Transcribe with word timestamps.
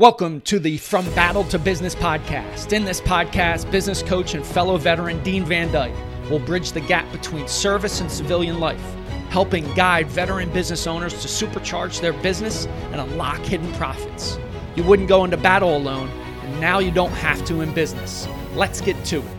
Welcome 0.00 0.40
to 0.42 0.58
the 0.58 0.78
From 0.78 1.04
Battle 1.14 1.44
to 1.44 1.58
Business 1.58 1.94
podcast. 1.94 2.72
In 2.72 2.86
this 2.86 3.02
podcast, 3.02 3.70
business 3.70 4.02
coach 4.02 4.32
and 4.32 4.46
fellow 4.46 4.78
veteran 4.78 5.22
Dean 5.22 5.44
Van 5.44 5.70
Dyke 5.70 5.92
will 6.30 6.38
bridge 6.38 6.72
the 6.72 6.80
gap 6.80 7.12
between 7.12 7.46
service 7.46 8.00
and 8.00 8.10
civilian 8.10 8.60
life, 8.60 8.82
helping 9.28 9.70
guide 9.74 10.06
veteran 10.06 10.50
business 10.54 10.86
owners 10.86 11.12
to 11.20 11.28
supercharge 11.28 12.00
their 12.00 12.14
business 12.14 12.64
and 12.92 13.02
unlock 13.02 13.40
hidden 13.40 13.70
profits. 13.74 14.38
You 14.74 14.84
wouldn't 14.84 15.06
go 15.06 15.22
into 15.24 15.36
battle 15.36 15.76
alone, 15.76 16.08
and 16.08 16.58
now 16.62 16.78
you 16.78 16.90
don't 16.90 17.12
have 17.12 17.44
to 17.44 17.60
in 17.60 17.74
business. 17.74 18.26
Let's 18.54 18.80
get 18.80 19.04
to 19.04 19.18
it. 19.18 19.36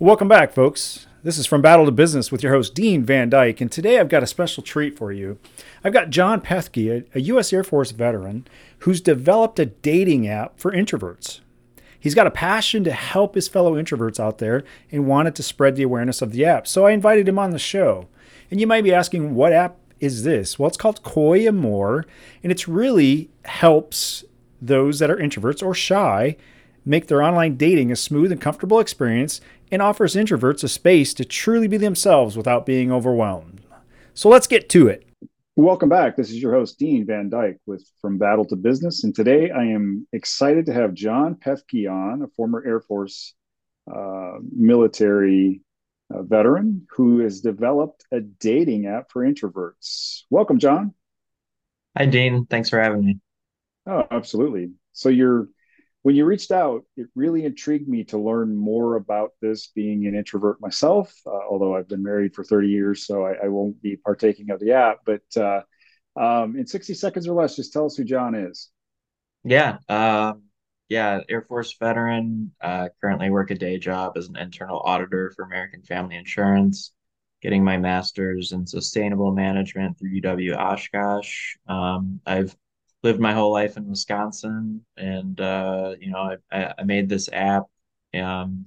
Welcome 0.00 0.26
back, 0.26 0.52
folks. 0.52 1.06
This 1.24 1.38
is 1.38 1.46
From 1.46 1.62
Battle 1.62 1.84
to 1.84 1.92
Business 1.92 2.32
with 2.32 2.42
your 2.42 2.52
host, 2.52 2.74
Dean 2.74 3.04
Van 3.04 3.30
Dyke, 3.30 3.60
and 3.60 3.70
today 3.70 4.00
I've 4.00 4.08
got 4.08 4.24
a 4.24 4.26
special 4.26 4.60
treat 4.60 4.98
for 4.98 5.12
you. 5.12 5.38
I've 5.84 5.92
got 5.92 6.10
John 6.10 6.40
Pethke, 6.40 7.04
a 7.14 7.20
U.S. 7.20 7.52
Air 7.52 7.62
Force 7.62 7.92
veteran, 7.92 8.44
who's 8.80 9.00
developed 9.00 9.60
a 9.60 9.66
dating 9.66 10.26
app 10.26 10.58
for 10.58 10.72
introverts. 10.72 11.38
He's 11.96 12.16
got 12.16 12.26
a 12.26 12.32
passion 12.32 12.82
to 12.82 12.90
help 12.90 13.36
his 13.36 13.46
fellow 13.46 13.80
introverts 13.80 14.18
out 14.18 14.38
there 14.38 14.64
and 14.90 15.06
wanted 15.06 15.36
to 15.36 15.44
spread 15.44 15.76
the 15.76 15.84
awareness 15.84 16.22
of 16.22 16.32
the 16.32 16.44
app, 16.44 16.66
so 16.66 16.86
I 16.86 16.90
invited 16.90 17.28
him 17.28 17.38
on 17.38 17.52
the 17.52 17.58
show. 17.60 18.08
And 18.50 18.60
you 18.60 18.66
might 18.66 18.82
be 18.82 18.92
asking, 18.92 19.36
what 19.36 19.52
app 19.52 19.76
is 20.00 20.24
this? 20.24 20.58
Well, 20.58 20.66
it's 20.66 20.76
called 20.76 21.04
CoyAmore, 21.04 22.02
and 22.42 22.50
it 22.50 22.66
really 22.66 23.30
helps 23.44 24.24
those 24.60 24.98
that 24.98 25.08
are 25.08 25.18
introverts 25.18 25.64
or 25.64 25.72
shy 25.72 26.36
make 26.84 27.06
their 27.06 27.22
online 27.22 27.56
dating 27.56 27.92
a 27.92 27.96
smooth 27.96 28.32
and 28.32 28.40
comfortable 28.40 28.80
experience 28.80 29.40
and 29.70 29.80
offers 29.80 30.14
introverts 30.14 30.64
a 30.64 30.68
space 30.68 31.14
to 31.14 31.24
truly 31.24 31.68
be 31.68 31.76
themselves 31.76 32.36
without 32.36 32.66
being 32.66 32.92
overwhelmed. 32.92 33.62
So 34.14 34.28
let's 34.28 34.46
get 34.46 34.68
to 34.70 34.88
it. 34.88 35.06
Welcome 35.56 35.88
back. 35.88 36.16
This 36.16 36.30
is 36.30 36.40
your 36.40 36.52
host, 36.52 36.78
Dean 36.78 37.04
Van 37.06 37.28
Dyke 37.28 37.58
with 37.66 37.86
From 38.00 38.18
Battle 38.18 38.44
to 38.46 38.56
Business. 38.56 39.04
And 39.04 39.14
today 39.14 39.50
I 39.50 39.64
am 39.64 40.06
excited 40.12 40.66
to 40.66 40.72
have 40.72 40.94
John 40.94 41.34
Pethke 41.34 41.90
on, 41.90 42.22
a 42.22 42.28
former 42.36 42.62
Air 42.66 42.80
Force 42.80 43.34
uh, 43.92 44.38
military 44.50 45.60
uh, 46.12 46.22
veteran 46.22 46.86
who 46.90 47.18
has 47.20 47.40
developed 47.40 48.04
a 48.12 48.20
dating 48.20 48.86
app 48.86 49.10
for 49.10 49.26
introverts. 49.26 50.22
Welcome, 50.30 50.58
John. 50.58 50.94
Hi, 51.96 52.06
Dean. 52.06 52.46
Thanks 52.46 52.70
for 52.70 52.80
having 52.80 53.04
me. 53.04 53.18
Oh, 53.86 54.04
absolutely. 54.10 54.70
So 54.92 55.08
you're 55.10 55.48
when 56.02 56.16
you 56.16 56.24
reached 56.24 56.50
out, 56.50 56.84
it 56.96 57.06
really 57.14 57.44
intrigued 57.44 57.88
me 57.88 58.04
to 58.04 58.18
learn 58.18 58.56
more 58.56 58.96
about 58.96 59.30
this 59.40 59.68
being 59.68 60.06
an 60.06 60.16
introvert 60.16 60.60
myself, 60.60 61.14
uh, 61.26 61.30
although 61.30 61.76
I've 61.76 61.88
been 61.88 62.02
married 62.02 62.34
for 62.34 62.42
30 62.42 62.68
years, 62.68 63.06
so 63.06 63.24
I, 63.24 63.44
I 63.44 63.48
won't 63.48 63.80
be 63.80 63.96
partaking 63.96 64.50
of 64.50 64.58
the 64.58 64.72
app. 64.72 64.98
But 65.06 65.22
uh, 65.36 65.62
um, 66.16 66.56
in 66.56 66.66
60 66.66 66.94
seconds 66.94 67.28
or 67.28 67.40
less, 67.40 67.54
just 67.54 67.72
tell 67.72 67.86
us 67.86 67.96
who 67.96 68.04
John 68.04 68.34
is. 68.34 68.70
Yeah. 69.44 69.78
Uh, 69.88 70.34
yeah. 70.88 71.20
Air 71.28 71.42
Force 71.42 71.76
veteran. 71.78 72.52
Uh, 72.60 72.88
currently 73.00 73.30
work 73.30 73.52
a 73.52 73.54
day 73.54 73.78
job 73.78 74.16
as 74.16 74.28
an 74.28 74.36
internal 74.36 74.80
auditor 74.80 75.32
for 75.36 75.44
American 75.44 75.82
Family 75.82 76.16
Insurance, 76.16 76.92
getting 77.42 77.62
my 77.62 77.78
master's 77.78 78.50
in 78.50 78.66
sustainable 78.66 79.32
management 79.32 79.98
through 79.98 80.20
UW 80.20 80.56
Oshkosh. 80.56 81.56
Um, 81.68 82.20
I've 82.26 82.56
lived 83.02 83.20
my 83.20 83.32
whole 83.32 83.52
life 83.52 83.76
in 83.76 83.88
Wisconsin, 83.88 84.84
and 84.96 85.40
uh, 85.40 85.94
you 86.00 86.10
know, 86.10 86.36
I, 86.50 86.74
I 86.78 86.84
made 86.84 87.08
this 87.08 87.28
app, 87.32 87.64
um, 88.14 88.64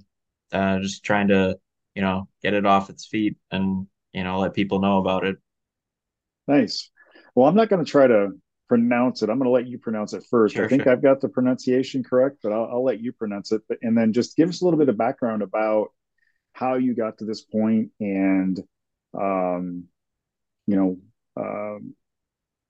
uh, 0.52 0.78
just 0.80 1.04
trying 1.04 1.28
to, 1.28 1.58
you 1.94 2.02
know, 2.02 2.28
get 2.42 2.54
it 2.54 2.66
off 2.66 2.90
its 2.90 3.06
feet 3.06 3.36
and 3.50 3.86
you 4.12 4.24
know 4.24 4.38
let 4.38 4.54
people 4.54 4.80
know 4.80 4.98
about 4.98 5.24
it. 5.24 5.36
Nice. 6.48 6.90
Well, 7.34 7.48
I'm 7.48 7.54
not 7.54 7.68
going 7.68 7.84
to 7.84 7.90
try 7.90 8.06
to 8.06 8.30
pronounce 8.68 9.22
it. 9.22 9.30
I'm 9.30 9.38
going 9.38 9.48
to 9.48 9.52
let 9.52 9.66
you 9.66 9.78
pronounce 9.78 10.12
it 10.12 10.24
first. 10.28 10.54
Sure, 10.54 10.64
I 10.64 10.68
think 10.68 10.84
sure. 10.84 10.92
I've 10.92 11.02
got 11.02 11.20
the 11.20 11.28
pronunciation 11.28 12.02
correct, 12.02 12.38
but 12.42 12.52
I'll, 12.52 12.68
I'll, 12.72 12.84
let 12.84 13.00
you 13.00 13.12
pronounce 13.12 13.52
it. 13.52 13.62
But, 13.68 13.78
and 13.82 13.96
then 13.96 14.12
just 14.12 14.36
give 14.36 14.48
us 14.48 14.62
a 14.62 14.64
little 14.64 14.78
bit 14.78 14.88
of 14.88 14.96
background 14.96 15.42
about 15.42 15.88
how 16.52 16.74
you 16.74 16.94
got 16.94 17.18
to 17.18 17.24
this 17.24 17.42
point 17.42 17.90
and, 18.00 18.58
um, 19.18 19.84
you 20.66 20.76
know, 20.76 20.98
um, 21.36 21.94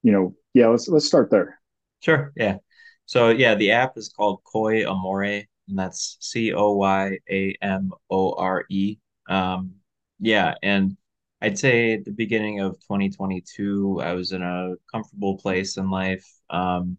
you 0.03 0.11
know, 0.11 0.35
yeah, 0.57 0.67
let's 0.67 0.87
let's 0.87 1.05
start 1.05 1.29
there. 1.29 1.59
Sure. 2.01 2.33
Yeah. 2.35 2.57
So 3.05 3.29
yeah, 3.29 3.53
the 3.55 3.71
app 3.71 3.95
is 3.97 4.09
called 4.09 4.41
CoyAmore, 4.43 5.45
and 5.67 5.79
that's 5.79 6.17
C 6.19 6.51
O 6.53 6.73
Y 6.73 7.19
A 7.29 7.55
M 7.61 7.91
O 8.09 8.33
R 8.33 8.65
E. 8.69 8.97
Um, 9.29 9.75
yeah, 10.19 10.55
and 10.63 10.97
I'd 11.41 11.59
say 11.59 11.93
at 11.93 12.05
the 12.05 12.11
beginning 12.11 12.59
of 12.61 12.73
2022, 12.79 14.01
I 14.01 14.13
was 14.13 14.31
in 14.31 14.41
a 14.41 14.73
comfortable 14.91 15.37
place 15.37 15.77
in 15.77 15.91
life. 15.91 16.27
Um, 16.49 16.97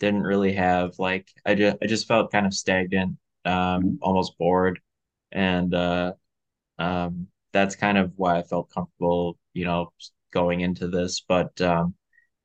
didn't 0.00 0.24
really 0.24 0.52
have 0.54 0.98
like 0.98 1.28
I 1.46 1.54
just 1.54 1.76
I 1.80 1.86
just 1.86 2.08
felt 2.08 2.32
kind 2.32 2.46
of 2.46 2.54
stagnant, 2.54 3.16
um, 3.44 3.54
mm-hmm. 3.54 3.94
almost 4.02 4.36
bored, 4.36 4.80
and 5.30 5.72
uh, 5.72 6.14
um, 6.78 7.28
that's 7.52 7.76
kind 7.76 7.98
of 7.98 8.12
why 8.16 8.38
I 8.38 8.42
felt 8.42 8.70
comfortable, 8.70 9.38
you 9.54 9.64
know, 9.64 9.92
going 10.32 10.60
into 10.60 10.88
this. 10.88 11.20
But 11.20 11.60
um, 11.60 11.94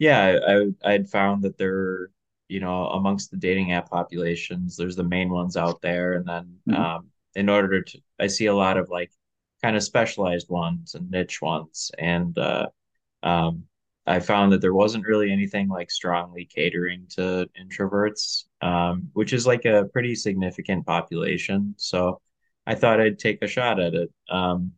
yeah, 0.01 0.39
I 0.47 0.65
I 0.83 0.91
had 0.93 1.09
found 1.09 1.43
that 1.43 1.59
there, 1.59 2.09
you 2.49 2.59
know, 2.59 2.87
amongst 2.87 3.29
the 3.29 3.37
dating 3.37 3.71
app 3.73 3.91
populations, 3.91 4.75
there's 4.75 4.95
the 4.95 5.03
main 5.03 5.29
ones 5.29 5.55
out 5.55 5.79
there, 5.83 6.13
and 6.13 6.25
then 6.27 6.57
mm-hmm. 6.67 6.81
um, 6.81 7.11
in 7.35 7.49
order 7.49 7.83
to, 7.83 7.99
I 8.19 8.25
see 8.25 8.47
a 8.47 8.55
lot 8.55 8.77
of 8.77 8.89
like 8.89 9.11
kind 9.61 9.75
of 9.75 9.83
specialized 9.83 10.49
ones 10.49 10.95
and 10.95 11.11
niche 11.11 11.39
ones, 11.39 11.91
and 11.99 12.35
uh, 12.35 12.69
um, 13.21 13.65
I 14.07 14.21
found 14.21 14.51
that 14.53 14.61
there 14.61 14.73
wasn't 14.73 15.05
really 15.05 15.31
anything 15.31 15.69
like 15.69 15.91
strongly 15.91 16.45
catering 16.45 17.05
to 17.09 17.47
introverts, 17.55 18.45
um, 18.61 19.09
which 19.13 19.33
is 19.33 19.45
like 19.45 19.65
a 19.65 19.85
pretty 19.93 20.15
significant 20.15 20.87
population. 20.87 21.75
So 21.77 22.21
I 22.65 22.73
thought 22.73 22.99
I'd 22.99 23.19
take 23.19 23.43
a 23.43 23.47
shot 23.47 23.79
at 23.79 23.93
it. 23.93 24.09
Um, 24.31 24.71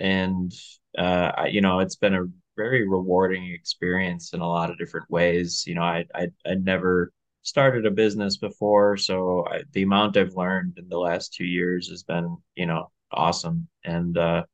and 0.00 0.50
uh, 0.96 1.44
you 1.50 1.60
know, 1.60 1.80
it's 1.80 1.96
been 1.96 2.14
a 2.14 2.24
very 2.62 2.88
rewarding 2.88 3.50
experience 3.52 4.32
in 4.32 4.40
a 4.40 4.48
lot 4.48 4.70
of 4.70 4.78
different 4.78 5.10
ways. 5.10 5.64
You 5.66 5.74
know, 5.74 5.82
I 5.82 6.04
I 6.14 6.28
I 6.46 6.54
never 6.54 7.12
started 7.42 7.86
a 7.86 7.90
business 7.90 8.36
before, 8.36 8.96
so 8.96 9.46
I, 9.50 9.62
the 9.72 9.82
amount 9.82 10.16
I've 10.16 10.36
learned 10.36 10.78
in 10.78 10.88
the 10.88 10.98
last 10.98 11.34
two 11.34 11.44
years 11.44 11.88
has 11.88 12.02
been 12.02 12.36
you 12.54 12.66
know 12.66 12.90
awesome. 13.10 13.68
And 13.84 14.16
uh, 14.16 14.44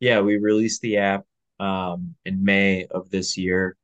yeah, 0.00 0.20
we 0.20 0.36
released 0.38 0.82
the 0.82 0.98
app 0.98 1.24
um, 1.60 2.14
in 2.24 2.44
May 2.44 2.86
of 2.86 3.10
this 3.10 3.36
year, 3.36 3.76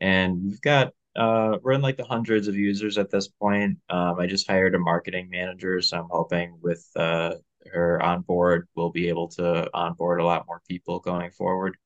and 0.00 0.42
we've 0.44 0.60
got 0.60 0.92
uh, 1.16 1.58
we're 1.62 1.72
in 1.72 1.82
like 1.82 1.96
the 1.96 2.04
hundreds 2.04 2.48
of 2.48 2.56
users 2.56 2.98
at 2.98 3.10
this 3.10 3.28
point. 3.28 3.78
Um, 3.90 4.18
I 4.20 4.26
just 4.26 4.48
hired 4.48 4.74
a 4.74 4.78
marketing 4.78 5.28
manager, 5.30 5.80
so 5.82 5.98
I'm 5.98 6.08
hoping 6.10 6.58
with 6.62 6.86
uh, 6.96 7.34
her 7.72 8.02
on 8.02 8.22
board, 8.22 8.68
we'll 8.74 8.90
be 8.90 9.08
able 9.08 9.28
to 9.28 9.68
onboard 9.74 10.20
a 10.20 10.24
lot 10.24 10.46
more 10.46 10.62
people 10.68 11.00
going 11.00 11.30
forward. 11.30 11.76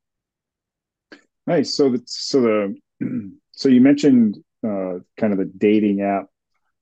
Nice. 1.47 1.75
So 1.75 1.91
the 1.91 2.03
so 2.07 2.41
the 2.41 2.77
so 3.53 3.69
you 3.69 3.81
mentioned 3.81 4.39
uh, 4.65 4.99
kind 5.19 5.33
of 5.33 5.39
the 5.39 5.51
dating 5.57 6.03
app 6.03 6.27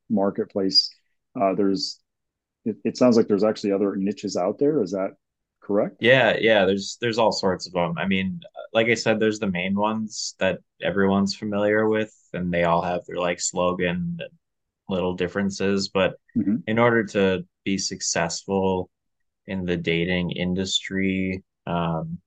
marketplace. 0.08 0.90
Uh, 1.40 1.54
there's 1.54 2.00
it, 2.64 2.76
it 2.84 2.96
sounds 2.96 3.16
like 3.16 3.26
there's 3.28 3.44
actually 3.44 3.72
other 3.72 3.96
niches 3.96 4.36
out 4.36 4.58
there. 4.58 4.82
Is 4.82 4.92
that 4.92 5.12
correct? 5.62 5.96
Yeah, 6.00 6.36
yeah. 6.38 6.64
There's 6.66 6.98
there's 7.00 7.18
all 7.18 7.32
sorts 7.32 7.66
of 7.66 7.72
them. 7.72 7.96
I 7.96 8.06
mean, 8.06 8.40
like 8.72 8.88
I 8.88 8.94
said, 8.94 9.18
there's 9.18 9.38
the 9.38 9.50
main 9.50 9.74
ones 9.74 10.34
that 10.38 10.60
everyone's 10.82 11.34
familiar 11.34 11.88
with, 11.88 12.14
and 12.32 12.52
they 12.52 12.64
all 12.64 12.82
have 12.82 13.00
their 13.06 13.16
like 13.16 13.40
slogan 13.40 14.18
and 14.20 14.30
little 14.88 15.14
differences. 15.14 15.88
But 15.88 16.16
mm-hmm. 16.36 16.56
in 16.66 16.78
order 16.78 17.04
to 17.06 17.46
be 17.64 17.78
successful 17.78 18.90
in 19.46 19.64
the 19.64 19.76
dating 19.76 20.32
industry, 20.32 21.42
um, 21.66 22.18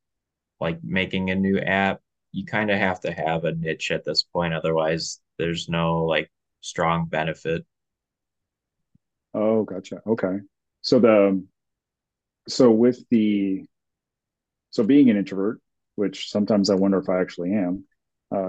like 0.60 0.80
making 0.84 1.30
a 1.30 1.36
new 1.36 1.60
app 1.60 2.00
you 2.34 2.46
kind 2.46 2.70
of 2.70 2.78
have 2.78 3.00
to 3.00 3.12
have 3.12 3.46
a 3.46 3.54
niche 3.54 3.92
at 3.92 4.04
this 4.04 4.24
point 4.24 4.54
otherwise 4.54 5.22
there's 5.38 5.70
no 5.70 6.00
like 6.02 6.30
strong 6.62 7.06
benefit. 7.06 7.66
Oh 9.34 9.64
gotcha. 9.64 10.02
Okay. 10.06 10.40
So 10.82 11.00
the 11.00 11.44
so 12.48 12.72
with 12.72 13.08
the 13.10 13.66
so 14.72 14.84
being 14.84 15.10
an 15.10 15.18
introvert 15.18 15.62
which 15.96 16.30
sometimes 16.30 16.70
i 16.70 16.76
wonder 16.76 16.98
if 16.98 17.08
i 17.08 17.22
actually 17.22 17.54
am 17.54 17.86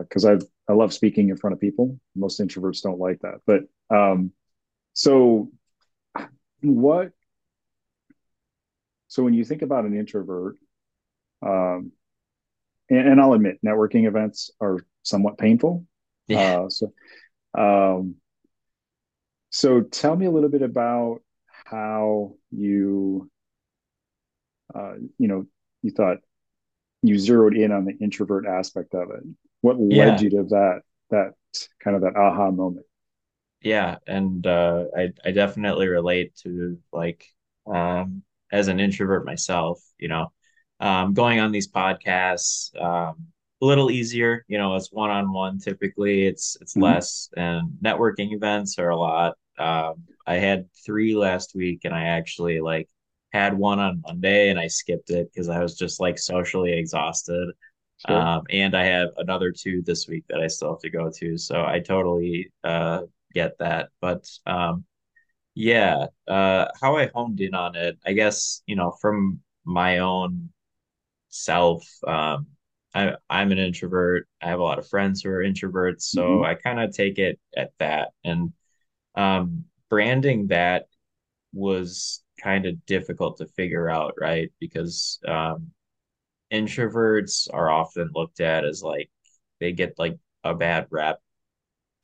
because 0.01 0.25
uh, 0.25 0.33
i've 0.33 0.43
i 0.69 0.73
love 0.73 0.93
speaking 0.93 1.29
in 1.29 1.37
front 1.37 1.55
of 1.55 1.61
people. 1.61 1.99
Most 2.17 2.41
introverts 2.41 2.83
don't 2.83 2.99
like 2.99 3.21
that. 3.21 3.41
But 3.47 3.65
um 3.95 4.33
so 4.95 5.51
what 6.63 7.13
so 9.09 9.23
when 9.23 9.35
you 9.35 9.45
think 9.45 9.63
about 9.63 9.85
an 9.85 9.97
introvert 9.97 10.57
um 11.43 11.93
and, 12.91 13.09
and, 13.09 13.21
I'll 13.21 13.33
admit 13.33 13.59
networking 13.65 14.07
events 14.07 14.51
are 14.61 14.79
somewhat 15.03 15.39
painful. 15.39 15.87
Yeah. 16.27 16.61
Uh, 16.61 16.69
so, 16.69 16.93
um, 17.57 18.17
so 19.51 19.83
tell 19.83 20.17
me 20.17 20.27
a 20.27 20.31
little 20.31 20.49
bit 20.49 20.63
about 20.63 21.21
how 21.49 22.35
you, 22.51 23.31
uh, 24.75 24.95
you 25.19 25.29
know, 25.29 25.47
you 25.83 25.91
thought 25.91 26.19
you 27.03 27.19
zeroed 27.19 27.57
in 27.57 27.73
on 27.73 27.85
the 27.85 27.97
introvert 28.01 28.47
aspect 28.47 28.95
of 28.95 29.11
it. 29.11 29.23
What 29.61 29.79
led 29.79 29.91
yeah. 29.91 30.21
you 30.21 30.31
to 30.31 30.43
that, 30.51 30.81
that 31.11 31.35
kind 31.83 31.97
of 31.97 32.03
that 32.03 32.17
aha 32.17 32.51
moment? 32.51 32.87
yeah, 33.65 33.97
and 34.07 34.47
uh, 34.47 34.85
I 34.97 35.13
I 35.25 35.31
definitely 35.31 35.89
relate 35.89 36.37
to 36.43 36.79
like 36.93 37.27
um, 37.67 38.23
as 38.53 38.69
an 38.69 38.79
introvert 38.79 39.25
myself, 39.25 39.83
you 39.99 40.09
know, 40.09 40.33
um, 40.81 41.15
going 41.15 41.41
on 41.41 41.53
these 41.53 41.71
podcasts 41.71 42.75
um, 42.81 43.27
a 43.63 43.65
little 43.67 43.91
easier. 43.91 44.45
You 44.49 44.59
know, 44.59 44.75
it's 44.77 44.93
one 44.93 45.11
on 45.11 45.33
one. 45.33 45.59
Typically, 45.59 46.27
it's 46.27 46.57
it's 46.61 46.77
Mhm. 46.77 46.81
less, 46.81 47.31
and 47.37 47.71
networking 47.83 48.33
events 48.35 48.79
are 48.79 48.91
a 48.91 48.97
lot. 48.97 49.37
Um, 49.59 50.05
I 50.27 50.37
had 50.37 50.69
three 50.85 51.15
last 51.15 51.55
week, 51.55 51.81
and 51.85 51.95
I 51.95 52.05
actually 52.05 52.61
like 52.61 52.89
had 53.33 53.57
one 53.57 53.79
on 53.81 54.03
Monday, 54.07 54.51
and 54.51 54.59
I 54.59 54.69
skipped 54.69 55.11
it 55.11 55.31
because 55.33 55.49
I 55.49 55.61
was 55.61 55.77
just 55.77 56.01
like 56.01 56.19
socially 56.19 56.73
exhausted. 56.73 57.51
Sure. 57.97 58.29
Um, 58.29 58.43
and 58.51 58.77
I 58.77 58.85
have 58.85 59.11
another 59.17 59.51
two 59.51 59.83
this 59.83 60.07
week 60.09 60.25
that 60.29 60.41
I 60.41 60.47
still 60.49 60.71
have 60.73 60.81
to 60.81 60.91
go 60.91 61.11
to. 61.11 61.39
So 61.39 61.65
I 61.65 61.81
totally 61.81 62.53
uh, 62.63 63.03
get 63.33 63.57
that. 63.59 63.89
But 64.01 64.29
um, 64.47 64.85
yeah, 65.55 66.07
uh, 66.29 66.67
how 66.81 66.97
I 66.97 67.11
honed 67.15 67.41
in 67.41 67.55
on 67.55 67.77
it, 67.77 67.99
I 68.07 68.13
guess, 68.13 68.63
you 68.67 68.77
know, 68.77 68.93
from 69.01 69.41
my 69.65 69.99
own 69.99 70.51
self, 71.35 71.87
um, 72.07 72.47
I, 72.95 73.15
I'm 73.29 73.53
an 73.53 73.59
introvert. 73.59 74.29
I 74.43 74.49
have 74.49 74.61
a 74.61 74.63
lot 74.63 74.79
of 74.79 74.89
friends 74.89 75.23
who 75.23 75.31
are 75.31 75.45
introverts. 75.45 76.03
So 76.03 76.43
Mhm. 76.43 76.45
I 76.45 76.55
kind 76.55 76.81
of 76.81 76.93
take 76.95 77.19
it 77.19 77.41
at 77.57 77.73
that. 77.79 78.11
And 78.25 78.53
um, 79.17 79.65
branding 79.91 80.49
that 80.49 80.87
was 81.55 82.23
kind 82.43 82.67
of 82.67 82.85
difficult 82.87 83.39
to 83.39 83.47
figure 83.47 83.91
out, 83.91 84.15
right? 84.21 84.53
Because 84.61 85.21
um, 85.27 85.73
introverts 86.53 87.49
are 87.53 87.71
often 87.71 88.11
looked 88.15 88.41
at 88.41 88.65
as 88.65 88.83
like 88.83 89.11
they 89.61 89.73
get 89.73 89.99
like 89.99 90.19
a 90.45 90.55
bad 90.55 90.87
rep 90.91 91.21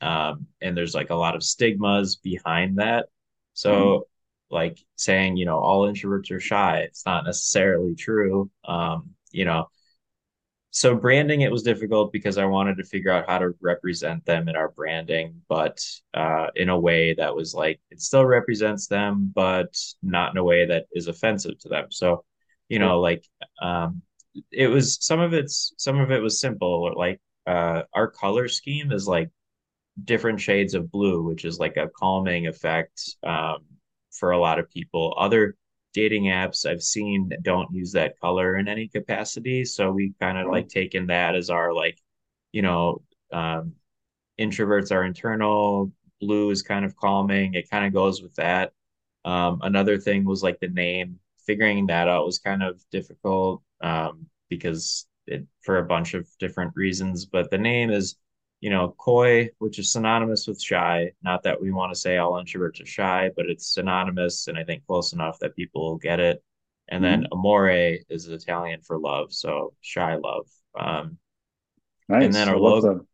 um, 0.01 0.47
and 0.61 0.75
there's 0.75 0.95
like 0.95 1.09
a 1.09 1.15
lot 1.15 1.35
of 1.35 1.43
stigmas 1.43 2.15
behind 2.17 2.77
that 2.79 3.07
so 3.53 4.07
like 4.49 4.79
saying 4.95 5.37
you 5.37 5.45
know 5.45 5.59
all 5.59 5.87
introverts 5.87 6.31
are 6.31 6.39
shy 6.39 6.79
it's 6.79 7.05
not 7.05 7.25
necessarily 7.25 7.95
true 7.95 8.49
um, 8.65 9.11
you 9.31 9.45
know. 9.45 9.67
So 10.73 10.95
branding 10.95 11.41
it 11.41 11.51
was 11.51 11.63
difficult 11.63 12.13
because 12.13 12.37
i 12.37 12.45
wanted 12.45 12.77
to 12.77 12.85
figure 12.85 13.11
out 13.11 13.27
how 13.27 13.39
to 13.39 13.53
represent 13.61 14.25
them 14.25 14.47
in 14.47 14.55
our 14.55 14.69
branding 14.69 15.41
but 15.49 15.79
uh, 16.13 16.47
in 16.55 16.69
a 16.69 16.79
way 16.79 17.13
that 17.13 17.35
was 17.35 17.53
like 17.53 17.81
it 17.89 17.99
still 18.01 18.25
represents 18.25 18.87
them 18.87 19.31
but 19.35 19.75
not 20.01 20.31
in 20.31 20.37
a 20.37 20.43
way 20.43 20.65
that 20.65 20.85
is 20.93 21.07
offensive 21.07 21.59
to 21.59 21.69
them. 21.69 21.87
So 21.91 22.23
you 22.69 22.79
know 22.79 23.01
like 23.01 23.25
um, 23.61 24.01
it 24.51 24.67
was 24.67 24.97
some 25.01 25.19
of 25.19 25.33
it's 25.33 25.73
some 25.77 25.99
of 25.99 26.11
it 26.11 26.21
was 26.21 26.39
simple 26.39 26.93
like 26.95 27.19
uh, 27.47 27.83
our 27.93 28.07
color 28.09 28.47
scheme 28.47 28.91
is 28.91 29.07
like 29.07 29.29
different 30.03 30.39
shades 30.39 30.73
of 30.73 30.91
blue, 30.91 31.23
which 31.23 31.45
is 31.45 31.59
like 31.59 31.77
a 31.77 31.89
calming 31.89 32.47
effect 32.47 33.15
um, 33.23 33.59
for 34.11 34.31
a 34.31 34.39
lot 34.39 34.59
of 34.59 34.69
people. 34.69 35.13
Other 35.17 35.55
dating 35.93 36.25
apps 36.25 36.65
I've 36.65 36.81
seen 36.81 37.31
don't 37.41 37.73
use 37.73 37.91
that 37.93 38.19
color 38.19 38.57
in 38.57 38.67
any 38.67 38.87
capacity. 38.87 39.65
So 39.65 39.91
we 39.91 40.13
kind 40.19 40.37
of 40.37 40.47
like 40.47 40.69
taken 40.69 41.07
that 41.07 41.35
as 41.35 41.49
our 41.49 41.73
like, 41.73 41.97
you 42.51 42.61
know, 42.61 43.01
um, 43.31 43.73
introverts 44.39 44.91
are 44.91 45.03
internal, 45.03 45.91
blue 46.19 46.51
is 46.51 46.61
kind 46.61 46.85
of 46.85 46.95
calming. 46.95 47.53
It 47.53 47.69
kind 47.69 47.85
of 47.85 47.93
goes 47.93 48.21
with 48.21 48.35
that. 48.35 48.73
Um, 49.25 49.59
another 49.61 49.97
thing 49.97 50.25
was 50.25 50.43
like 50.43 50.59
the 50.59 50.69
name. 50.69 51.19
Figuring 51.45 51.87
that 51.87 52.07
out 52.07 52.25
was 52.25 52.39
kind 52.39 52.63
of 52.63 52.81
difficult 52.91 53.63
um, 53.81 54.27
because 54.49 55.07
it 55.27 55.45
for 55.61 55.77
a 55.77 55.85
bunch 55.85 56.13
of 56.13 56.27
different 56.39 56.71
reasons. 56.75 57.25
But 57.25 57.49
the 57.49 57.57
name 57.57 57.89
is, 57.89 58.15
you 58.61 58.69
know, 58.71 58.95
coy, 58.99 59.49
which 59.59 59.79
is 59.79 59.91
synonymous 59.93 60.47
with 60.47 60.61
shy. 60.61 61.11
Not 61.23 61.43
that 61.43 61.61
we 61.61 61.71
want 61.71 61.93
to 61.93 61.99
say 61.99 62.17
all 62.17 62.33
introverts 62.33 62.81
are 62.83 62.87
shy, 62.87 63.31
but 63.35 63.47
it's 63.47 63.73
synonymous 63.73 64.47
and 64.47 64.57
I 64.57 64.63
think 64.65 64.85
close 64.87 65.13
enough 65.13 65.39
that 65.39 65.55
people 65.55 65.83
will 65.83 65.97
get 65.97 66.19
it. 66.21 66.43
And 66.89 67.03
then 67.03 67.25
mhm. 67.25 67.31
amore 67.31 67.69
is 67.71 68.27
Italian 68.27 68.81
for 68.81 68.99
love, 68.99 69.33
so 69.33 69.73
shy 69.81 70.15
love. 70.15 70.47
Um, 70.79 71.17
and 72.19 72.35
then 72.35 72.47
Nice. 72.47 72.49
Our 72.49 72.57
logo, 72.57 73.07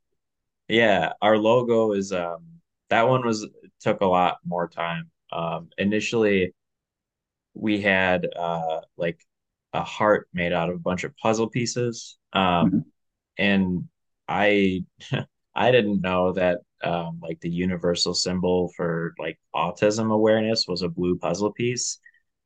yeah, 0.67 1.13
our 1.21 1.38
logo 1.38 1.94
is 1.94 2.11
um 2.13 2.45
that 2.89 3.07
one 3.07 3.25
was 3.25 3.47
took 3.81 4.01
a 4.01 4.05
lot 4.05 4.39
more 4.45 4.67
time. 4.67 5.11
Um, 5.31 5.69
initially 5.77 6.53
we 7.53 7.81
had 7.81 8.27
uh 8.35 8.81
like 8.97 9.19
a 9.73 9.83
heart 9.83 10.27
made 10.33 10.53
out 10.53 10.69
of 10.69 10.75
a 10.75 10.79
bunch 10.79 11.03
of 11.03 11.15
puzzle 11.17 11.47
pieces. 11.49 12.17
Um, 12.33 12.71
Mhm. 12.71 12.91
and 13.38 13.88
I 14.27 14.85
I 15.57 15.71
didn't 15.71 16.01
know 16.01 16.33
that 16.33 16.59
um 16.83 17.19
like 17.24 17.42
the 17.42 17.50
universal 17.51 18.13
symbol 18.15 18.71
for 18.77 19.15
like 19.19 19.39
autism 19.56 20.13
awareness 20.13 20.68
was 20.68 20.83
a 20.83 20.89
blue 20.89 21.18
puzzle 21.18 21.54
piece. 21.54 22.00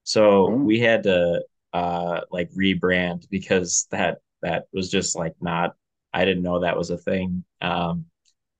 So 0.03 0.47
Oh, 0.47 0.55
we 0.63 0.79
had 0.79 1.03
to 1.03 1.43
uh 1.73 2.21
like 2.31 2.51
rebrand 2.53 3.29
because 3.29 3.87
that 3.91 4.19
that 4.43 4.65
was 4.73 4.89
just 4.89 5.15
like 5.17 5.35
not 5.41 5.75
I 6.13 6.25
didn't 6.25 6.43
know 6.43 6.61
that 6.61 6.77
was 6.77 6.89
a 6.91 6.97
thing. 6.97 7.45
Um 7.61 8.05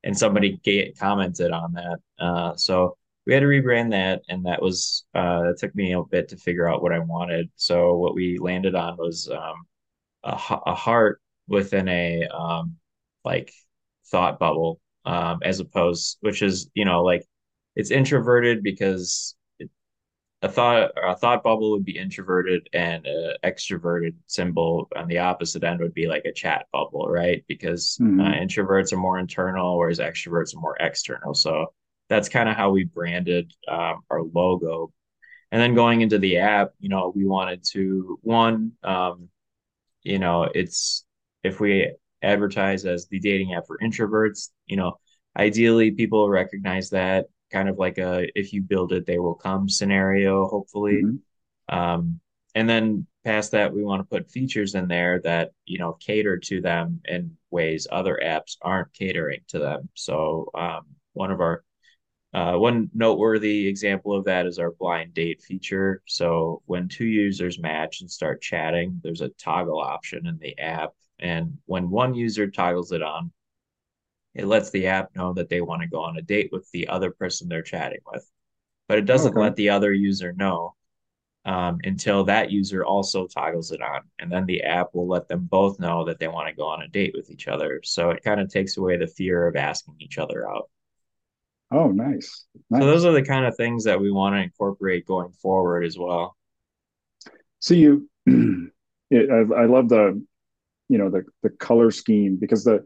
and 0.03 0.17
somebody 0.17 0.59
ga- 0.63 0.93
commented 0.93 1.51
on 1.51 1.73
that. 1.73 1.99
Uh 2.19 2.55
so 2.55 2.97
we 3.25 3.33
had 3.33 3.41
to 3.41 3.45
rebrand 3.47 3.91
that 3.91 4.21
and 4.29 4.45
that 4.45 4.61
was 4.61 5.05
uh 5.15 5.51
it 5.51 5.59
took 5.59 5.75
me 5.75 5.93
a 5.93 6.03
bit 6.03 6.29
to 6.29 6.37
figure 6.37 6.67
out 6.69 6.81
what 6.83 6.93
I 6.93 6.99
wanted. 6.99 7.49
So 7.55 7.95
what 7.97 8.15
we 8.15 8.37
landed 8.39 8.75
on 8.75 8.97
was 8.97 9.29
um 9.31 9.65
a, 10.23 10.31
a 10.67 10.75
heart 10.75 11.21
within 11.47 11.87
a 11.89 12.27
um 12.27 12.77
like 13.25 13.53
thought 14.07 14.39
bubble 14.39 14.79
um 15.05 15.39
as 15.43 15.59
opposed 15.59 16.17
which 16.21 16.41
is 16.41 16.69
you 16.73 16.85
know 16.85 17.03
like 17.03 17.25
it's 17.75 17.91
introverted 17.91 18.61
because 18.63 19.35
it, 19.59 19.69
a 20.41 20.49
thought 20.49 20.91
a 21.01 21.15
thought 21.15 21.43
bubble 21.43 21.71
would 21.71 21.85
be 21.85 21.97
introverted 21.97 22.67
and 22.73 23.05
a 23.07 23.35
extroverted 23.43 24.13
symbol 24.27 24.87
on 24.95 25.07
the 25.07 25.19
opposite 25.19 25.63
end 25.63 25.79
would 25.79 25.93
be 25.93 26.07
like 26.07 26.25
a 26.25 26.33
chat 26.33 26.65
bubble 26.71 27.07
right? 27.07 27.43
Because 27.47 27.97
uh, 28.01 28.05
mhm. 28.05 28.41
introverts 28.41 28.93
are 28.93 28.97
more 28.97 29.19
internal 29.19 29.77
whereas 29.77 29.99
extroverts 29.99 30.55
are 30.55 30.59
more 30.59 30.77
external. 30.79 31.33
So 31.33 31.73
that's 32.09 32.29
kind 32.29 32.49
of 32.49 32.55
how 32.55 32.71
we 32.71 32.83
branded 32.83 33.53
um, 33.67 34.01
our 34.09 34.21
logo. 34.21 34.91
And 35.53 35.61
then 35.61 35.75
going 35.75 36.01
into 36.01 36.19
the 36.19 36.37
app 36.37 36.71
you 36.79 36.89
know 36.89 37.11
we 37.15 37.25
wanted 37.25 37.63
to 37.71 38.19
one 38.21 38.73
um, 38.83 39.29
you 40.03 40.19
know, 40.19 40.43
it's 40.43 41.05
if 41.43 41.59
we 41.59 41.93
advertise 42.21 42.85
as 42.85 43.07
the 43.07 43.19
dating 43.19 43.53
app 43.53 43.67
for 43.67 43.77
introverts, 43.79 44.49
you 44.65 44.77
know, 44.77 44.97
ideally 45.37 45.91
people 45.91 46.29
recognize 46.29 46.89
that 46.89 47.25
kind 47.51 47.69
of 47.69 47.77
like 47.77 47.97
a 47.97 48.27
if 48.35 48.53
you 48.53 48.61
build 48.61 48.93
it, 48.93 49.05
they 49.05 49.19
will 49.19 49.35
come 49.35 49.69
scenario, 49.69 50.47
hopefully. 50.47 51.03
Mhm. 51.03 51.19
Um, 51.69 52.19
and 52.55 52.69
then 52.69 53.07
past 53.23 53.51
that, 53.51 53.73
we 53.73 53.83
want 53.83 54.01
to 54.01 54.15
put 54.15 54.29
features 54.29 54.75
in 54.75 54.87
there 54.87 55.19
that, 55.21 55.51
you 55.65 55.79
know, 55.79 55.93
cater 55.93 56.37
to 56.37 56.61
them 56.61 57.01
in 57.05 57.37
ways 57.49 57.87
other 57.91 58.19
apps 58.23 58.57
aren't 58.61 58.93
catering 58.93 59.41
to 59.49 59.59
them. 59.59 59.89
So 59.93 60.49
um, 60.53 60.81
one 61.13 61.31
of 61.31 61.39
our 61.39 61.63
uh, 62.33 62.55
one 62.55 62.89
noteworthy 62.93 63.67
example 63.67 64.15
of 64.15 64.23
that 64.23 64.45
is 64.45 64.57
our 64.57 64.71
blind 64.71 65.13
date 65.13 65.41
feature. 65.41 66.01
So 66.07 66.61
when 66.65 66.87
two 66.87 67.05
users 67.05 67.59
match 67.59 67.99
and 67.99 68.09
start 68.09 68.41
chatting, 68.41 69.01
there's 69.03 69.19
a 69.19 69.29
toggle 69.29 69.79
option 69.79 70.25
in 70.25 70.37
the 70.37 70.57
app. 70.57 70.91
And 71.21 71.57
when 71.65 71.89
one 71.89 72.13
user 72.13 72.49
toggles 72.49 72.91
it 72.91 73.01
on, 73.01 73.31
it 74.33 74.45
lets 74.45 74.69
the 74.71 74.87
app 74.87 75.15
know 75.15 75.33
that 75.33 75.49
they 75.49 75.61
want 75.61 75.81
to 75.81 75.87
go 75.87 76.01
on 76.01 76.17
a 76.17 76.21
date 76.21 76.49
with 76.51 76.69
the 76.71 76.87
other 76.87 77.11
person 77.11 77.47
they're 77.47 77.61
chatting 77.61 77.99
with. 78.11 78.25
But 78.87 78.97
it 78.97 79.05
doesn't 79.05 79.31
okay. 79.31 79.41
let 79.41 79.55
the 79.55 79.69
other 79.69 79.93
user 79.93 80.33
know 80.33 80.75
um, 81.45 81.79
until 81.83 82.23
that 82.25 82.51
user 82.51 82.85
also 82.85 83.27
toggles 83.27 83.71
it 83.71 83.81
on. 83.81 84.01
And 84.19 84.31
then 84.31 84.45
the 84.45 84.63
app 84.63 84.93
will 84.93 85.07
let 85.07 85.27
them 85.27 85.47
both 85.49 85.79
know 85.79 86.05
that 86.05 86.19
they 86.19 86.27
want 86.27 86.49
to 86.49 86.55
go 86.55 86.67
on 86.67 86.81
a 86.81 86.87
date 86.87 87.13
with 87.15 87.29
each 87.29 87.47
other. 87.47 87.81
So 87.83 88.11
it 88.11 88.23
kind 88.23 88.39
of 88.39 88.49
takes 88.49 88.77
away 88.77 88.97
the 88.97 89.07
fear 89.07 89.47
of 89.47 89.55
asking 89.55 89.95
each 89.99 90.17
other 90.17 90.49
out. 90.49 90.69
Oh, 91.71 91.87
nice. 91.87 92.45
So 92.71 92.79
those 92.79 93.05
are 93.05 93.13
the 93.13 93.23
kind 93.23 93.45
of 93.45 93.55
things 93.55 93.85
that 93.85 93.99
we 93.99 94.11
want 94.11 94.35
to 94.35 94.41
incorporate 94.41 95.07
going 95.07 95.31
forward 95.31 95.85
as 95.85 95.97
well. 95.97 96.35
So 97.59 97.73
you, 97.73 98.09
it, 98.25 99.29
I, 99.29 99.61
I 99.61 99.65
love 99.65 99.87
the, 99.87 100.21
you 100.91 100.97
know, 100.97 101.09
the 101.09 101.23
the 101.41 101.49
color 101.49 101.89
scheme 101.89 102.35
because 102.35 102.65
the 102.65 102.85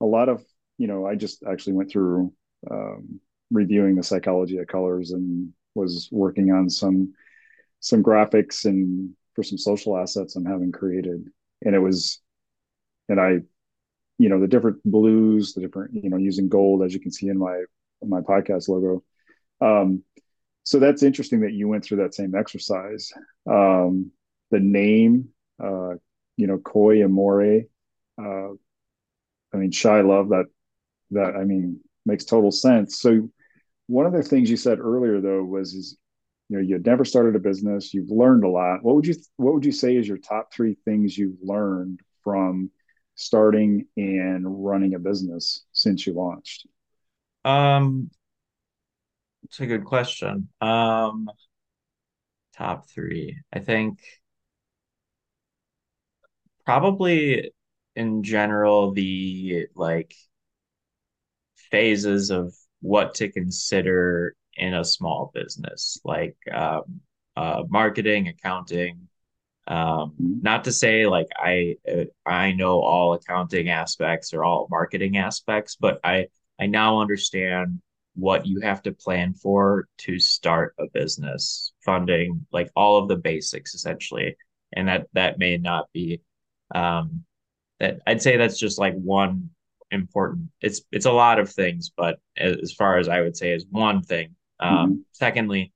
a 0.00 0.06
lot 0.06 0.28
of, 0.28 0.44
you 0.78 0.86
know, 0.86 1.04
I 1.04 1.16
just 1.16 1.42
actually 1.42 1.72
went 1.72 1.90
through 1.90 2.32
um, 2.70 3.20
reviewing 3.50 3.96
the 3.96 4.04
psychology 4.04 4.58
of 4.58 4.68
colors 4.68 5.10
and 5.10 5.52
was 5.74 6.08
working 6.12 6.52
on 6.52 6.70
some 6.70 7.12
some 7.80 8.04
graphics 8.04 8.66
and 8.66 9.10
for 9.34 9.42
some 9.42 9.58
social 9.58 9.96
assets 9.98 10.36
I'm 10.36 10.44
having 10.44 10.70
created, 10.70 11.28
and 11.62 11.74
it 11.74 11.80
was, 11.80 12.20
and 13.08 13.20
I, 13.20 13.40
you 14.18 14.28
know, 14.28 14.38
the 14.40 14.46
different 14.46 14.78
blues, 14.84 15.54
the 15.54 15.60
different, 15.60 15.92
you 15.94 16.08
know, 16.08 16.18
using 16.18 16.48
gold 16.48 16.84
as 16.84 16.94
you 16.94 17.00
can 17.00 17.10
see 17.10 17.28
in 17.28 17.38
my 17.38 17.64
my 18.00 18.20
podcast 18.20 18.68
logo. 18.68 19.02
Um, 19.60 20.04
so 20.62 20.78
that's 20.78 21.02
interesting 21.02 21.40
that 21.40 21.52
you 21.52 21.66
went 21.66 21.84
through 21.84 22.02
that 22.04 22.14
same 22.14 22.36
exercise. 22.36 23.10
Um, 23.50 24.12
the 24.52 24.60
name, 24.60 25.30
uh, 25.58 25.94
you 26.40 26.48
know, 26.48 26.58
CoyAmore. 26.58 27.66
Uh, 28.20 28.54
I 29.52 29.56
mean, 29.56 29.70
shy 29.70 30.00
love 30.00 30.30
that 30.30 30.46
that 31.12 31.36
I 31.36 31.44
mean 31.44 31.80
makes 32.06 32.24
total 32.24 32.52
sense. 32.52 33.00
So 33.00 33.30
one 33.88 34.06
of 34.06 34.12
the 34.14 34.24
things 34.24 34.50
you 34.50 34.58
said 34.58 34.80
earlier 34.80 35.20
though 35.20 35.44
was 35.44 35.74
is 35.74 35.98
you 36.48 36.56
know 36.58 36.62
you 36.62 36.74
had 36.74 36.86
never 36.86 37.04
started 37.04 37.36
a 37.36 37.40
business 37.40 37.94
you've 37.94 38.10
learned 38.10 38.44
a 38.44 38.48
lot 38.48 38.82
what 38.84 38.96
would 38.96 39.06
you 39.06 39.14
what 39.36 39.54
would 39.54 39.64
you 39.66 39.72
say 39.72 39.96
is 39.96 40.08
your 40.08 40.18
top 40.18 40.52
three 40.52 40.76
things 40.86 41.18
you've 41.18 41.38
learned 41.42 42.00
from 42.24 42.70
starting 43.16 43.86
and 43.96 44.44
running 44.66 44.94
a 44.94 45.00
business 45.00 45.64
since 45.72 46.06
you 46.06 46.14
launched 46.14 46.66
Um, 47.44 48.10
it's 49.44 49.60
a 49.60 49.66
good 49.66 49.84
question. 49.84 50.48
Um, 50.60 51.28
top 52.56 52.88
three. 52.88 53.38
I 53.52 53.60
think 53.60 54.00
probably 56.70 57.52
in 57.96 58.22
general 58.22 58.92
the 58.92 59.66
like 59.74 60.14
phases 61.70 62.30
of 62.30 62.54
what 62.80 63.14
to 63.14 63.30
consider 63.30 64.34
in 64.54 64.74
a 64.74 64.84
small 64.84 65.30
business, 65.34 66.00
like 66.04 66.36
um, 66.52 67.00
uh, 67.36 67.62
marketing, 67.68 68.28
accounting. 68.28 69.08
Um, 69.68 70.14
Mhm. 70.20 70.42
not 70.42 70.64
to 70.64 70.72
say 70.72 71.06
like 71.06 71.28
I 71.36 71.76
uh, 71.90 72.04
I 72.26 72.52
know 72.52 72.80
all 72.80 73.14
accounting 73.14 73.68
aspects 73.70 74.34
or 74.34 74.44
all 74.44 74.68
marketing 74.70 75.16
aspects, 75.16 75.76
but 75.76 76.00
I 76.04 76.28
I 76.60 76.66
now 76.66 77.00
understand 77.00 77.80
what 78.14 78.46
you 78.46 78.60
have 78.60 78.82
to 78.82 78.92
plan 78.92 79.34
for 79.34 79.86
to 79.98 80.18
start 80.20 80.74
a 80.78 80.86
business, 80.92 81.72
funding, 81.84 82.46
like 82.52 82.70
all 82.76 82.98
of 82.98 83.08
the 83.08 83.16
basics 83.16 83.74
essentially. 83.74 84.36
And 84.72 84.88
that 84.88 85.08
that 85.14 85.38
may 85.38 85.56
not 85.58 85.88
be 85.92 86.20
um, 86.74 87.24
that 87.80 88.00
I'd 88.06 88.22
say 88.22 88.36
that's 88.36 88.58
just 88.58 88.78
like 88.78 88.94
one 88.94 89.50
important. 89.90 90.48
It's 90.60 90.82
it's 90.92 91.06
a 91.06 91.12
lot 91.12 91.38
of 91.38 91.50
things, 91.50 91.90
but 91.96 92.20
as 92.36 92.72
far 92.72 92.98
as 92.98 93.08
I 93.08 93.20
would 93.22 93.36
say 93.36 93.52
is 93.52 93.66
one 93.70 94.02
thing. 94.02 94.36
Um, 94.60 95.00
Mhm. 95.00 95.04
secondly, 95.12 95.72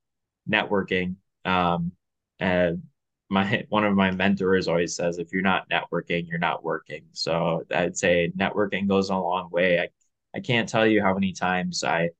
networking. 0.49 1.17
Um, 1.45 1.93
and 2.41 2.83
my 3.31 3.65
one 3.69 3.85
of 3.85 3.95
my 3.95 4.11
mentors 4.11 4.69
always 4.69 4.95
says, 4.97 5.19
if 5.19 5.33
you're 5.33 5.43
not 5.43 5.69
networking, 5.71 6.29
you're 6.29 6.39
not 6.39 6.65
working. 6.65 7.05
So 7.13 7.65
I'd 7.75 7.97
say 7.97 8.33
networking 8.37 8.89
goes 8.89 9.11
a 9.11 9.17
long 9.17 9.51
way. 9.51 9.81
I 9.81 9.89
I 10.37 10.41
can't 10.41 10.69
tell 10.69 10.87
you 10.87 11.03
how 11.03 11.15
many 11.15 11.33
times 11.33 11.85
I 11.85 12.11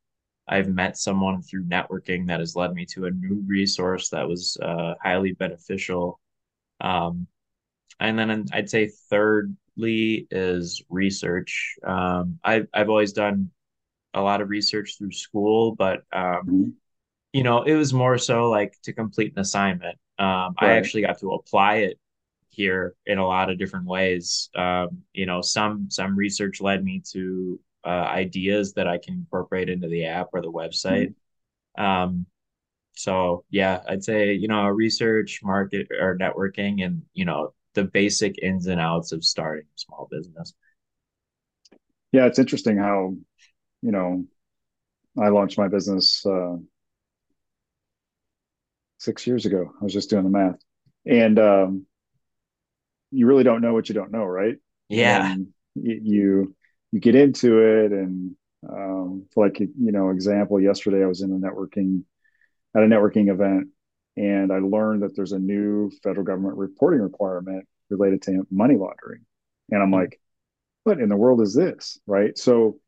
I've 0.49 0.69
met 0.69 0.97
someone 0.99 1.43
through 1.43 1.65
networking 1.65 2.27
that 2.29 2.41
has 2.41 2.57
led 2.57 2.75
me 2.75 2.87
to 2.87 3.07
a 3.07 3.11
new 3.11 3.43
resource 3.47 4.11
that 4.11 4.29
was 4.29 4.57
uh, 4.63 4.95
highly 5.03 5.33
beneficial. 5.33 6.21
Um, 6.81 7.27
and 8.01 8.19
then 8.19 8.47
I'd 8.53 8.71
say 8.71 8.89
thirdly 9.11 10.27
is 10.31 10.83
research. 10.89 11.77
Um, 11.87 12.39
I've 12.45 12.69
I've 12.75 12.89
always 12.91 13.13
done 13.13 13.51
a 14.15 14.23
lot 14.23 14.41
of 14.43 14.51
research 14.51 14.99
through 14.99 15.13
school, 15.13 15.75
but 15.77 16.03
um, 16.13 16.47
Mhm. 16.47 16.75
you 17.33 17.43
know, 17.43 17.63
it 17.63 17.75
was 17.75 17.93
more 17.93 18.19
so 18.19 18.51
like 18.51 18.75
to 18.83 18.93
complete 18.93 19.33
an 19.35 19.41
assignment. 19.41 19.99
Um, 20.19 20.55
I 20.59 20.73
actually 20.73 21.03
got 21.03 21.19
to 21.21 21.33
apply 21.33 21.77
it 21.77 21.99
here 22.51 22.95
in 23.07 23.19
a 23.19 23.27
lot 23.27 23.51
of 23.51 23.59
different 23.59 23.87
ways. 23.87 24.51
Um, 24.57 25.03
you 25.13 25.27
know, 25.27 25.41
some 25.43 25.89
some 25.91 26.17
research 26.17 26.61
led 26.61 26.85
me 26.85 27.03
to 27.13 27.61
uh, 27.85 27.89
ideas 27.89 28.75
that 28.75 28.89
I 28.89 28.99
can 28.99 29.15
incorporate 29.15 29.69
into 29.69 29.89
the 29.89 30.07
app 30.07 30.29
or 30.33 30.41
the 30.43 30.53
website. 30.53 31.09
Mhm. 31.09 31.15
Um, 31.79 32.27
so 32.95 33.45
yeah, 33.51 33.83
I'd 33.89 34.05
say, 34.05 34.35
you 34.35 34.49
know, 34.49 34.67
research, 34.69 35.41
market 35.43 35.89
or 35.91 36.17
networking 36.19 36.85
and, 36.85 37.03
you 37.15 37.25
know, 37.25 37.55
the 37.75 37.85
basic 37.85 38.39
ins 38.43 38.67
and 38.67 38.81
outs 38.81 39.13
of 39.13 39.25
starting 39.25 39.65
a 39.67 39.79
small 39.79 40.09
business. 40.11 40.55
yeah 42.13 42.27
it's 42.27 42.39
interesting 42.39 42.77
how 42.79 43.15
you 43.83 43.93
know 43.93 44.25
i 45.21 45.29
launched 45.29 45.59
my 45.59 45.69
business 45.69 46.25
uh, 46.27 46.57
six 48.99 49.27
years 49.27 49.47
ago 49.47 49.73
i 49.81 49.85
was 49.85 49.93
just 49.93 50.11
doing 50.11 50.25
the 50.25 50.31
math 50.31 50.59
and 51.07 51.39
um, 51.39 51.87
you 53.11 53.27
really 53.27 53.45
don't 53.45 53.61
know 53.61 53.75
what 53.75 53.89
you 53.89 53.95
don't 53.95 54.11
know 54.13 54.25
right 54.25 54.57
Yeah. 54.89 55.33
and 55.33 55.49
you 55.75 56.55
you 56.93 57.01
get 57.01 57.15
into 57.15 57.59
it 57.59 57.93
and 57.93 58.37
um, 58.69 59.27
like 59.37 59.61
you 59.61 59.73
know 59.77 60.11
example 60.11 60.61
yesterday 60.61 61.03
i 61.03 61.07
was 61.07 61.21
in 61.21 61.31
a 61.33 61.35
networking 61.35 62.03
at 62.75 62.83
a 62.83 62.87
networking 62.87 63.31
event 63.31 63.69
and 64.17 64.53
i 64.53 64.59
learned 64.59 65.03
that 65.03 65.15
there's 65.17 65.33
a 65.33 65.39
new 65.39 65.91
federal 66.03 66.25
government 66.25 66.57
reporting 66.57 67.01
requirement 67.01 67.67
related 67.91 68.23
to 68.23 68.47
money 68.51 68.77
laundering. 68.77 69.25
And 69.71 69.83
i'm 69.83 69.91
like 69.91 70.21
what 70.85 71.01
in 71.01 71.09
the 71.09 71.17
world 71.17 71.41
is 71.43 71.55
this 71.55 71.99
right? 72.07 72.37
So 72.39 72.79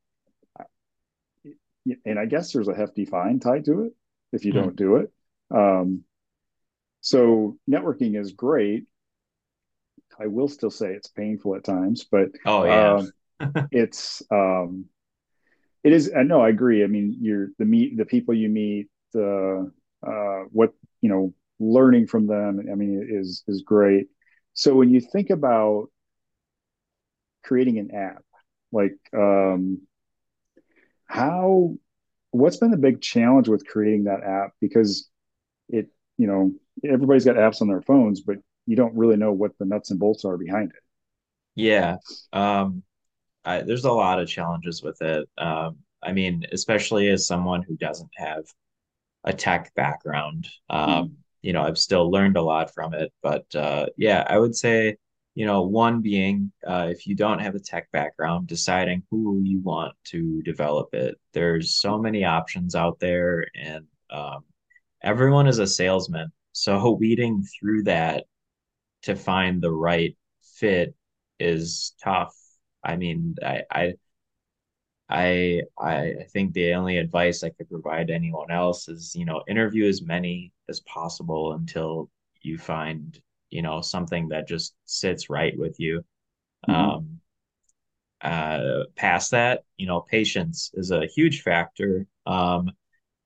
and 2.05 2.19
i 2.19 2.27
guess 2.27 2.53
there's 2.53 2.69
a 2.69 2.75
hefty 2.75 3.05
fine 3.05 3.39
tied 3.39 3.65
to 3.65 3.83
it 3.83 3.93
if 4.33 4.45
you 4.45 4.53
Hmm. 4.53 4.53
don't 4.53 4.77
do 4.77 4.97
it. 4.97 5.13
Um, 5.55 6.03
so 7.01 7.59
networking 7.71 8.19
is 8.21 8.33
great. 8.33 8.87
I 10.19 10.27
will 10.27 10.49
still 10.49 10.71
say 10.71 10.93
it's 10.93 11.09
painful 11.09 11.57
at 11.57 11.65
times 11.65 12.05
but 12.11 12.29
Oh 12.45 12.65
yeah. 12.65 12.97
um, 12.99 13.13
it's 13.71 14.23
um, 14.31 14.87
it 15.85 15.93
is 15.93 16.13
i 16.17 16.23
know 16.23 16.41
i 16.41 16.49
agree. 16.49 16.85
I 16.85 16.87
mean 16.87 17.17
you're 17.21 17.49
the 17.59 17.65
meet 17.65 17.97
the 17.97 18.07
people 18.07 18.35
you 18.35 18.49
meet 18.49 18.89
the 19.13 19.73
uh, 20.07 20.45
what 20.53 20.73
you 21.01 21.09
know 21.09 21.35
learning 21.59 22.07
from 22.07 22.27
them 22.27 22.61
i 22.71 22.75
mean 22.75 23.07
is 23.11 23.43
is 23.49 23.63
great 23.63 24.09
so 24.55 24.75
when 24.75 24.91
you 24.91 25.01
think 25.01 25.31
about 25.31 25.89
creating 27.43 27.79
an 27.79 27.91
app 27.93 28.25
like 28.73 28.97
um 29.17 29.81
how 31.07 31.77
what's 32.31 32.57
been 32.57 32.71
the 32.71 32.77
big 32.77 33.01
challenge 33.01 33.49
with 33.49 33.67
creating 33.67 34.05
that 34.05 34.23
app 34.23 34.53
because 34.61 35.09
it 35.69 35.89
you 36.19 36.27
know 36.27 36.53
everybody's 36.85 37.25
got 37.25 37.37
apps 37.37 37.63
on 37.63 37.69
their 37.69 37.83
phones 37.83 38.21
but 38.21 38.37
you 38.67 38.77
don't 38.77 38.95
really 38.95 39.17
know 39.17 39.33
what 39.33 39.53
the 39.59 39.65
nuts 39.65 39.91
and 39.91 40.01
bolts 40.01 40.25
are 40.25 40.37
behind 40.37 40.71
it 40.71 40.83
Yeah. 41.55 41.97
Um, 42.33 42.83
I, 43.45 43.63
there's 43.63 43.85
a 43.85 43.93
lot 43.93 44.21
of 44.21 44.29
challenges 44.29 44.83
with 44.83 45.01
it. 45.03 45.29
Um, 45.39 45.79
I 46.03 46.13
mean, 46.13 46.45
especially 46.53 47.09
as 47.09 47.27
someone 47.27 47.63
who 47.63 47.77
doesn't 47.77 48.11
have 48.17 48.45
a 49.27 49.33
tech 49.33 49.75
background. 49.75 50.49
mm-hmm. 50.71 50.91
Um, 50.91 51.17
you 51.43 51.53
know, 51.53 51.63
I've 51.63 51.79
still 51.79 52.11
learned 52.11 52.37
a 52.37 52.43
lot 52.43 52.73
from 52.75 52.95
it, 52.95 53.13
but 53.23 53.55
uh, 53.55 53.87
yeah, 53.97 54.27
I 54.29 54.39
would 54.39 54.57
say, 54.57 54.97
you 55.35 55.47
know, 55.47 55.63
one 55.63 56.01
being 56.01 56.51
uh, 56.67 56.89
if 56.91 57.07
you 57.07 57.15
don't 57.15 57.41
have 57.41 57.55
a 57.55 57.61
tech 57.61 57.91
background, 57.93 58.49
deciding 58.49 59.03
who 59.11 59.41
you 59.45 59.61
want 59.61 59.95
to 60.07 60.43
develop 60.43 60.95
it. 60.95 61.17
There's 61.35 61.79
so 61.79 61.99
many 61.99 62.25
options 62.25 62.75
out 62.75 62.99
there, 62.99 63.47
and 63.55 63.85
um, 64.11 64.45
everyone 65.03 65.47
is 65.47 65.59
a 65.59 65.67
salesman. 65.67 66.33
So 66.53 66.93
weeding 67.01 67.45
through 67.61 67.85
that 67.85 68.25
to 69.03 69.15
find 69.15 69.63
the 69.63 69.73
right 69.73 70.17
fit 70.43 70.95
is 71.39 71.93
tough. 72.03 72.35
I 72.83 72.97
mean, 72.97 73.37
I, 73.45 73.63
I 73.71 73.95
I 75.09 75.63
I 75.79 76.27
think 76.33 76.53
the 76.53 76.75
only 76.75 76.99
advice 76.99 77.43
I 77.43 77.51
could 77.51 77.71
provide 77.71 78.09
to 78.09 78.15
anyone 78.15 78.51
else 78.51 78.89
is, 78.89 79.15
you 79.15 79.25
know, 79.25 79.43
interview 79.49 79.89
as 79.89 80.03
many 80.03 80.53
as 80.69 80.81
possible 80.81 81.53
until 81.53 82.11
you 82.43 82.59
find, 82.59 83.21
you 83.51 83.63
know, 83.63 83.81
something 83.81 84.29
that 84.29 84.49
just 84.49 84.75
sits 84.85 85.31
right 85.31 85.57
with 85.59 85.79
you. 85.79 86.05
Mm-hmm. 86.69 86.75
Um, 86.75 87.21
uh, 88.23 88.85
past 88.97 89.31
that, 89.33 89.65
you 89.77 89.87
know, 89.87 90.01
patience 90.01 90.71
is 90.75 90.91
a 90.91 91.07
huge 91.07 91.43
factor. 91.43 92.07
Um, 92.27 92.73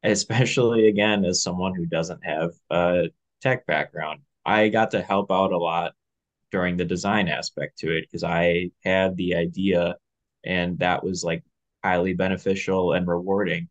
especially 0.03 0.89
again 0.89 1.25
as 1.25 1.43
someone 1.43 1.75
who 1.75 1.87
doesn't 1.87 2.25
have 2.25 2.51
a 2.71 3.05
tech 3.41 3.67
background. 3.67 4.21
I 4.45 4.69
got 4.69 4.93
to 4.93 5.03
help 5.03 5.31
out 5.31 5.53
a 5.53 5.59
lot 5.59 5.93
during 6.51 6.77
the 6.77 6.85
design 6.85 7.29
aspect 7.29 7.79
to 7.79 7.97
it 7.97 8.03
because 8.03 8.25
I 8.25 8.71
had 8.85 9.17
the 9.17 9.35
idea 9.37 9.97
and 10.45 10.79
that 10.79 11.05
was 11.05 11.23
like 11.23 11.45
highly 11.83 12.15
beneficial 12.15 12.93
and 12.93 13.07
rewarding. 13.07 13.69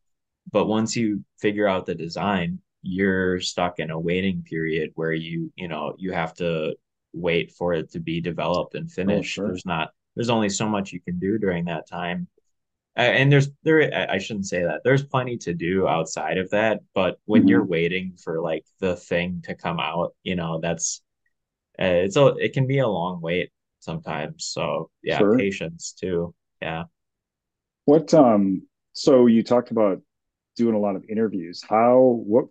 But 0.51 0.65
once 0.65 0.95
you 0.95 1.23
figure 1.39 1.67
out 1.67 1.85
the 1.85 1.95
design, 1.95 2.59
you're 2.81 3.39
stuck 3.39 3.79
in 3.79 3.91
a 3.91 3.99
waiting 3.99 4.43
period 4.43 4.91
where 4.95 5.13
you, 5.13 5.51
you 5.55 5.67
know, 5.67 5.95
you 5.97 6.11
have 6.13 6.33
to 6.35 6.75
wait 7.13 7.51
for 7.51 7.73
it 7.73 7.91
to 7.91 7.99
be 7.99 8.21
developed 8.21 8.75
and 8.75 8.89
oh 8.89 8.93
finished. 8.93 9.33
sure 9.33 9.47
There's 9.47 9.65
not, 9.65 9.91
there's 10.15 10.29
only 10.29 10.49
so 10.49 10.67
much 10.67 10.91
you 10.91 11.01
can 11.01 11.19
do 11.19 11.37
during 11.37 11.65
that 11.65 11.87
time. 11.87 12.27
And 12.95 13.31
there's 13.31 13.47
there 13.63 14.09
I 14.11 14.17
shouldn't 14.17 14.47
say 14.47 14.63
that. 14.63 14.81
There's 14.83 15.05
plenty 15.05 15.37
to 15.37 15.53
do 15.53 15.87
outside 15.87 16.37
of 16.37 16.49
that, 16.49 16.81
but 16.93 17.17
when 17.23 17.47
you're 17.47 17.61
mm-hmm. 17.61 17.71
waiting 17.71 18.17
for 18.21 18.41
like 18.41 18.65
the 18.79 18.97
thing 18.97 19.41
to 19.45 19.55
come 19.55 19.79
out, 19.79 20.15
you 20.23 20.35
know, 20.35 20.59
that's 20.59 21.01
uh, 21.79 21.85
it's 21.85 22.17
a 22.17 22.27
it 22.37 22.51
can 22.51 22.67
be 22.67 22.79
a 22.79 22.87
long 22.87 23.21
wait 23.21 23.51
sometimes. 23.79 24.45
So 24.45 24.89
yeah, 25.01 25.17
sure 25.17 25.37
patience 25.37 25.93
too. 25.97 26.33
Yeah. 26.61 26.85
What 27.89 28.13
um 28.13 28.61
so 28.93 29.25
you 29.25 29.41
talked 29.43 29.71
about 29.71 29.99
doing 30.55 30.75
a 30.75 30.79
lot 30.79 30.95
of 30.95 31.03
interviews 31.09 31.63
how 31.67 32.21
what 32.25 32.45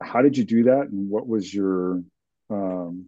how 0.00 0.22
did 0.22 0.36
you 0.36 0.44
do 0.44 0.64
that 0.64 0.86
and 0.90 1.10
what 1.10 1.26
was 1.26 1.52
your 1.52 2.02
um 2.50 3.06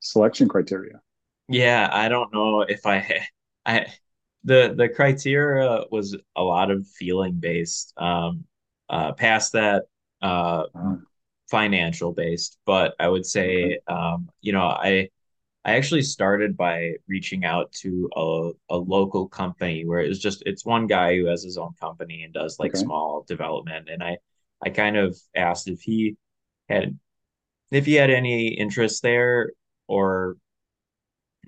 selection 0.00 0.48
criteria 0.48 1.00
Yeah, 1.48 1.88
I 1.92 2.08
don't 2.08 2.32
know 2.32 2.62
if 2.62 2.86
I 2.86 3.26
I 3.66 3.86
the 4.44 4.74
the 4.74 4.88
criteria 4.88 5.84
was 5.90 6.16
a 6.36 6.42
lot 6.42 6.70
of 6.70 6.86
feeling 6.86 7.34
based. 7.34 7.92
Um 7.96 8.44
uh, 8.90 9.12
past 9.12 9.52
that, 9.52 9.84
uh, 10.20 10.64
uh-huh. 10.74 10.96
financial 11.48 12.12
based. 12.12 12.58
But 12.66 12.94
I 12.98 13.08
would 13.08 13.24
say, 13.24 13.78
um, 13.86 14.28
you 14.40 14.52
know, 14.52 14.64
I 14.64 15.10
I 15.64 15.76
actually 15.76 16.02
started 16.02 16.56
by 16.56 16.94
reaching 17.06 17.44
out 17.44 17.70
to 17.82 18.08
a, 18.16 18.50
a 18.70 18.76
local 18.78 19.28
company 19.28 19.84
where 19.84 20.00
it 20.00 20.08
was 20.08 20.18
just 20.18 20.42
it's 20.46 20.64
one 20.64 20.86
guy 20.86 21.16
who 21.16 21.26
has 21.26 21.42
his 21.44 21.58
own 21.58 21.74
company 21.80 22.22
and 22.22 22.32
does 22.32 22.58
like 22.58 22.72
okay. 22.74 22.80
small 22.80 23.24
development, 23.28 23.88
and 23.90 24.02
I 24.02 24.18
I 24.64 24.70
kind 24.70 24.96
of 24.96 25.18
asked 25.36 25.68
if 25.68 25.82
he 25.82 26.16
had 26.68 26.98
if 27.70 27.86
he 27.86 27.94
had 27.94 28.10
any 28.10 28.48
interest 28.48 29.02
there 29.02 29.52
or 29.86 30.36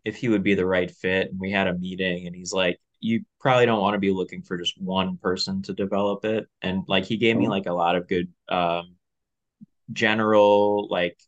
if 0.05 0.17
he 0.17 0.29
would 0.29 0.43
be 0.43 0.55
the 0.55 0.67
right 0.67 0.91
fit. 0.91 1.31
And 1.31 1.41
we 1.41 1.51
had 1.51 1.69
a 1.69 1.75
meeting, 1.79 2.27
and 2.27 2.37
he's 2.37 2.53
like, 2.53 2.79
you 3.01 3.25
probably 3.41 3.67
don't 3.67 3.81
want 3.81 3.95
to 3.95 3.99
be 4.01 4.11
looking 4.13 4.43
for 4.43 4.57
just 4.59 4.81
one 4.81 5.17
person 5.19 5.63
to 5.63 5.73
develop 5.73 6.25
it. 6.25 6.47
And 6.63 6.85
like 6.87 7.05
he 7.05 7.17
gave 7.17 7.37
me 7.37 7.49
like 7.49 7.67
a 7.67 7.73
lot 7.73 7.97
of 7.97 8.09
good 8.09 8.29
um 8.49 8.97
general 9.93 10.89
like 10.89 11.19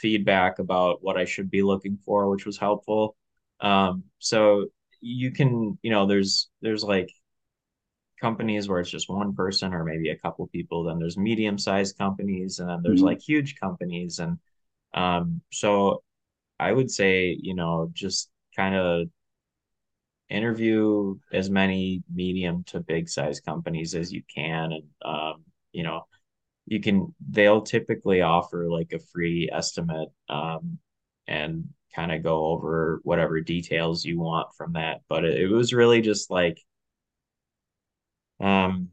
feedback 0.00 0.58
about 0.58 1.02
what 1.02 1.16
I 1.16 1.24
should 1.24 1.50
be 1.50 1.62
looking 1.62 1.98
for, 2.04 2.28
which 2.30 2.46
was 2.46 2.58
helpful. 2.58 3.16
Um, 3.60 4.04
so 4.18 4.66
you 5.00 5.30
can, 5.32 5.78
you 5.82 5.90
know, 5.90 6.06
there's 6.06 6.50
there's 6.62 6.82
like 6.84 7.10
companies 8.20 8.68
where 8.68 8.80
it's 8.80 8.90
just 8.90 9.08
one 9.08 9.34
person 9.34 9.72
or 9.72 9.84
maybe 9.84 10.10
a 10.10 10.18
couple 10.18 10.46
people. 10.48 10.84
Then 10.84 10.98
there's 10.98 11.16
medium 11.16 11.58
sized 11.58 11.98
companies, 11.98 12.58
and 12.58 12.68
then 12.68 12.80
there's 12.82 13.00
mm-hmm. 13.00 13.06
like 13.06 13.20
huge 13.20 13.58
companies, 13.58 14.18
and 14.18 14.38
um, 14.94 15.40
so 15.52 16.02
I 16.58 16.72
would 16.72 16.90
say, 16.90 17.36
you 17.40 17.54
know, 17.54 17.90
just 17.92 18.30
kind 18.56 18.74
of 18.74 19.08
interview 20.28 21.16
as 21.32 21.50
many 21.50 22.02
medium 22.12 22.62
to 22.64 22.80
big 22.80 23.08
size 23.08 23.40
companies 23.40 23.94
as 23.94 24.12
you 24.12 24.22
can, 24.34 24.72
and 24.72 24.84
um, 25.04 25.44
you 25.72 25.82
know, 25.82 26.06
you 26.70 26.80
can 26.80 27.14
they'll 27.28 27.60
typically 27.60 28.22
offer 28.22 28.70
like 28.70 28.92
a 28.92 28.98
free 29.12 29.50
estimate 29.52 30.08
um, 30.30 30.78
and 31.26 31.68
kind 31.94 32.12
of 32.12 32.22
go 32.22 32.46
over 32.46 33.00
whatever 33.02 33.40
details 33.40 34.04
you 34.04 34.18
want 34.18 34.48
from 34.56 34.72
that 34.74 35.00
but 35.08 35.24
it, 35.24 35.40
it 35.40 35.48
was 35.48 35.74
really 35.74 36.00
just 36.00 36.30
like 36.30 36.58
um 38.40 38.88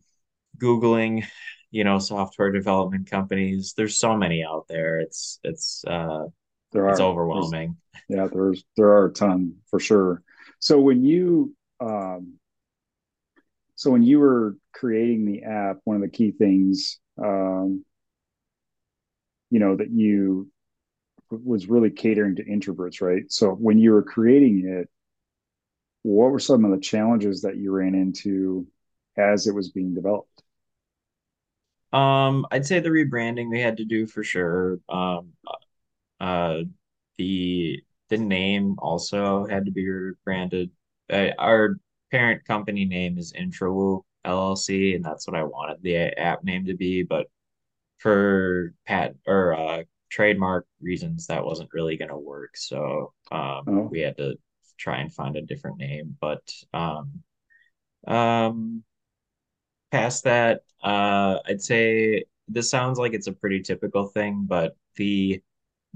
googling 0.59 1.23
you 1.71 1.83
know 1.83 1.99
software 1.99 2.51
development 2.51 3.09
companies. 3.09 3.73
There's 3.75 3.99
so 3.99 4.15
many 4.15 4.43
out 4.43 4.65
there. 4.67 4.99
It's 4.99 5.39
it's 5.43 5.83
uh 5.85 6.25
there 6.71 6.85
are. 6.85 6.91
It's 6.91 6.99
overwhelming. 6.99 7.77
There's, 8.09 8.19
yeah 8.19 8.27
there's 8.31 8.63
there 8.75 8.89
are 8.89 9.05
a 9.05 9.13
ton 9.13 9.55
for 9.69 9.79
sure. 9.79 10.23
So 10.59 10.79
when 10.79 11.03
you 11.03 11.55
um 11.79 12.33
so 13.75 13.91
when 13.91 14.03
you 14.03 14.19
were 14.19 14.57
creating 14.73 15.25
the 15.25 15.43
app 15.43 15.77
one 15.83 15.95
of 15.97 16.01
the 16.01 16.09
key 16.09 16.31
things 16.31 16.99
um, 17.17 17.83
you 19.49 19.59
know, 19.59 19.75
that 19.75 19.89
you 19.89 20.49
was 21.29 21.67
really 21.67 21.89
catering 21.89 22.35
to 22.35 22.45
introverts, 22.45 23.01
right? 23.01 23.23
So 23.31 23.51
when 23.51 23.77
you 23.77 23.91
were 23.91 24.03
creating 24.03 24.65
it, 24.65 24.89
what 26.03 26.31
were 26.31 26.39
some 26.39 26.63
of 26.63 26.71
the 26.71 26.79
challenges 26.79 27.41
that 27.41 27.57
you 27.57 27.71
ran 27.71 27.95
into 27.95 28.67
as 29.17 29.47
it 29.47 29.53
was 29.53 29.71
being 29.71 29.93
developed? 29.93 30.43
Um, 31.91 32.45
I'd 32.51 32.65
say 32.65 32.79
the 32.79 32.89
rebranding 32.89 33.49
we 33.49 33.61
had 33.61 33.77
to 33.77 33.85
do 33.85 34.07
for 34.07 34.23
sure. 34.23 34.79
Um, 34.89 35.33
uh, 36.19 36.59
the 37.17 37.81
the 38.09 38.17
name 38.17 38.75
also 38.79 39.45
had 39.45 39.65
to 39.65 39.71
be 39.71 39.87
rebranded. 39.87 40.71
Uh, 41.09 41.29
our 41.37 41.77
parent 42.11 42.45
company 42.45 42.85
name 42.85 43.17
is 43.17 43.33
IntroWoo, 43.33 44.03
LLC, 44.27 44.95
and 44.95 45.03
that's 45.03 45.27
what 45.27 45.37
I 45.37 45.43
wanted 45.43 45.81
the 45.81 45.95
app 45.95 46.43
name 46.43 46.65
to 46.65 46.75
be. 46.75 47.03
But 47.03 47.27
for 47.99 48.73
patent 48.85 49.17
or 49.25 49.53
uh, 49.53 49.83
trademark 50.09 50.65
reasons, 50.81 51.27
that 51.27 51.45
wasn't 51.45 51.73
really 51.73 51.97
going 51.97 52.09
to 52.09 52.17
work. 52.17 52.57
So 52.57 53.13
um, 53.31 53.63
oh. 53.67 53.87
we 53.91 54.01
had 54.01 54.17
to 54.17 54.35
try 54.77 54.97
and 54.97 55.13
find 55.13 55.35
a 55.35 55.41
different 55.41 55.77
name. 55.77 56.15
But 56.19 56.51
um, 56.73 57.23
um, 58.05 58.83
past 59.91 60.23
that, 60.25 60.61
uh, 60.83 61.39
I'd 61.45 61.61
say 61.61 62.25
this 62.47 62.69
sounds 62.69 62.99
like 62.99 63.13
it's 63.13 63.27
a 63.27 63.33
pretty 63.33 63.61
typical 63.61 64.07
thing, 64.07 64.45
but 64.47 64.75
the 64.95 65.41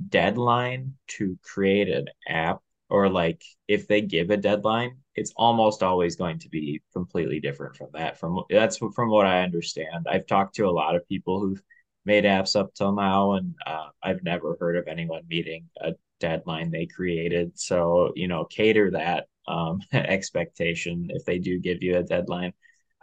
deadline 0.10 0.94
to 1.08 1.38
create 1.44 1.90
an 1.90 2.08
app 2.28 2.62
or 2.90 3.10
like 3.10 3.44
if 3.68 3.88
they 3.88 4.02
give 4.02 4.30
a 4.30 4.38
deadline 4.38 4.98
it's 5.16 5.34
almost 5.36 5.84
always 5.84 6.16
going 6.16 6.40
to 6.40 6.50
be 6.50 6.82
completely 6.94 7.40
different 7.40 7.76
from 7.76 7.90
that. 7.94 8.18
From 8.20 8.44
that's 8.50 8.78
from 8.78 9.10
what 9.10 9.26
i 9.26 9.44
understand. 9.44 10.08
I've 10.10 10.28
talked 10.28 10.56
to 10.56 10.68
a 10.68 10.72
lot 10.72 10.96
of 10.96 11.08
people 11.08 11.40
who've 11.40 11.62
made 12.06 12.24
apps 12.24 12.56
up 12.60 12.74
till 12.74 12.94
now 12.94 13.34
and 13.34 13.54
uh, 13.66 13.88
i've 14.02 14.24
never 14.24 14.58
heard 14.60 14.76
of 14.76 14.88
anyone 14.88 15.22
meeting 15.30 15.70
a 15.82 15.94
deadline 16.20 16.72
they 16.72 16.86
created. 16.88 17.58
So 17.60 18.12
you 18.16 18.28
know 18.28 18.46
cater 18.46 18.92
that 18.92 19.28
um, 19.48 19.80
expectation. 19.94 21.08
If 21.10 21.26
they 21.26 21.40
do 21.40 21.60
give 21.60 21.84
you 21.84 21.98
a 21.98 22.04
deadline 22.04 22.54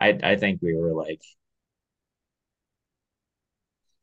i 0.00 0.18
i 0.22 0.36
think 0.36 0.60
we 0.62 0.74
were 0.74 0.92
like 0.92 1.20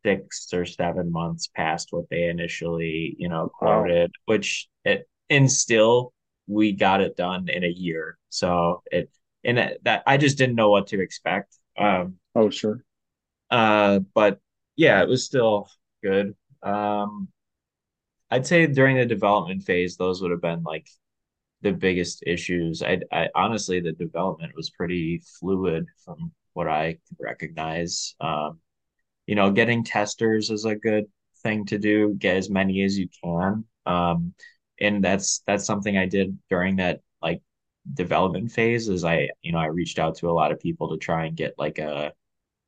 six 0.04 0.54
or 0.54 0.66
seven 0.66 1.12
months 1.12 1.48
past 1.56 1.88
what 1.92 2.06
they 2.10 2.26
initially 2.26 3.16
you 3.18 3.28
know 3.28 3.50
quoted 3.58 4.12
wow. 4.28 4.34
which 4.34 4.68
it 4.84 5.08
and 5.30 5.52
still 5.52 6.14
we 6.48 6.74
got 6.74 7.02
it 7.02 7.18
done 7.18 7.50
in 7.50 7.64
a 7.64 7.70
year. 7.70 8.18
So 8.30 8.84
it 8.92 9.10
and 9.44 9.78
that 9.84 10.04
I 10.08 10.18
just 10.18 10.38
didn't 10.38 10.56
know 10.56 10.70
what 10.70 10.88
to 10.88 11.02
expect. 11.02 11.56
Um, 11.78 12.16
oh 12.36 12.50
sure. 12.50 12.84
Uh, 13.50 14.00
but 14.14 14.40
yeah, 14.76 15.02
it 15.02 15.08
was 15.08 15.26
still 15.26 15.70
good. 16.04 16.36
Um, 16.64 17.30
I'd 18.32 18.48
say 18.48 18.66
during 18.68 18.98
the 18.98 19.06
development 19.06 19.64
phase, 19.64 19.98
those 19.98 20.22
would 20.22 20.32
have 20.32 20.42
been 20.42 20.64
like 20.64 20.88
the 21.62 21.72
biggest 21.72 22.24
issues. 22.26 22.82
I, 22.82 23.00
I 23.12 23.30
honestly, 23.36 23.80
the 23.80 23.94
development 23.94 24.54
was 24.56 24.72
pretty 24.72 25.22
fluid 25.40 25.86
from 26.04 26.32
what 26.54 26.68
I 26.68 26.98
could 27.08 27.18
recognize. 27.20 28.16
Um, 28.20 28.60
you 29.28 29.36
know, 29.36 29.52
getting 29.52 29.84
testers 29.84 30.50
is 30.50 30.66
a 30.66 30.76
good 30.76 31.06
thing 31.44 31.66
to 31.68 31.78
do. 31.78 32.16
Get 32.18 32.38
as 32.38 32.50
many 32.50 32.84
as 32.84 32.98
you 32.98 33.08
can. 33.24 33.66
Um, 33.86 34.34
and 34.80 35.04
that's 35.04 35.42
that's 35.48 35.66
something 35.66 35.98
I 35.98 36.06
did 36.06 36.38
during 36.50 36.78
that 36.78 37.02
like 37.22 37.42
development 37.94 38.52
phase 38.52 38.90
is 38.90 39.04
I 39.04 39.30
you 39.42 39.52
know 39.52 39.60
I 39.60 39.68
reached 39.68 40.00
out 40.00 40.16
to 40.18 40.30
a 40.30 40.34
lot 40.34 40.52
of 40.52 40.60
people 40.60 40.90
to 40.90 40.98
try 40.98 41.26
and 41.26 41.38
get 41.38 41.56
like 41.58 41.80
a 41.80 42.14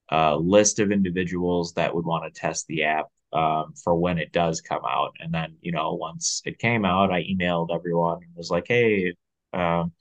a 0.10 0.38
list 0.38 0.80
of 0.80 0.92
individuals 0.92 1.74
that 1.74 1.94
would 1.94 2.06
want 2.06 2.34
to 2.34 2.40
test 2.40 2.68
the 2.68 2.84
app 2.84 3.08
um, 3.34 3.74
for 3.84 3.96
when 3.96 4.18
it 4.20 4.32
does 4.32 4.62
come 4.62 4.84
out. 4.88 5.16
And 5.20 5.34
then 5.34 5.58
you 5.62 5.72
know 5.72 5.94
once 5.96 6.42
it 6.46 6.60
came 6.60 6.86
out 6.86 7.12
I 7.12 7.24
emailed 7.24 7.74
everyone 7.76 8.20
and 8.24 8.36
was 8.36 8.52
like 8.52 8.68
hey 8.68 9.14
um, 9.54 9.92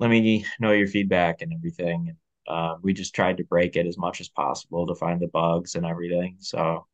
let 0.00 0.10
me 0.10 0.44
know 0.60 0.72
your 0.72 0.88
feedback 0.88 1.42
and 1.42 1.52
everything. 1.52 2.08
And 2.08 2.18
uh, 2.48 2.76
we 2.82 2.92
just 2.92 3.14
tried 3.14 3.38
to 3.38 3.44
break 3.44 3.76
it 3.76 3.86
as 3.86 3.96
much 3.96 4.20
as 4.20 4.28
possible 4.28 4.86
to 4.86 4.94
find 4.94 5.20
the 5.20 5.28
bugs 5.28 5.74
and 5.74 5.86
everything 5.86 6.36
so. 6.40 6.86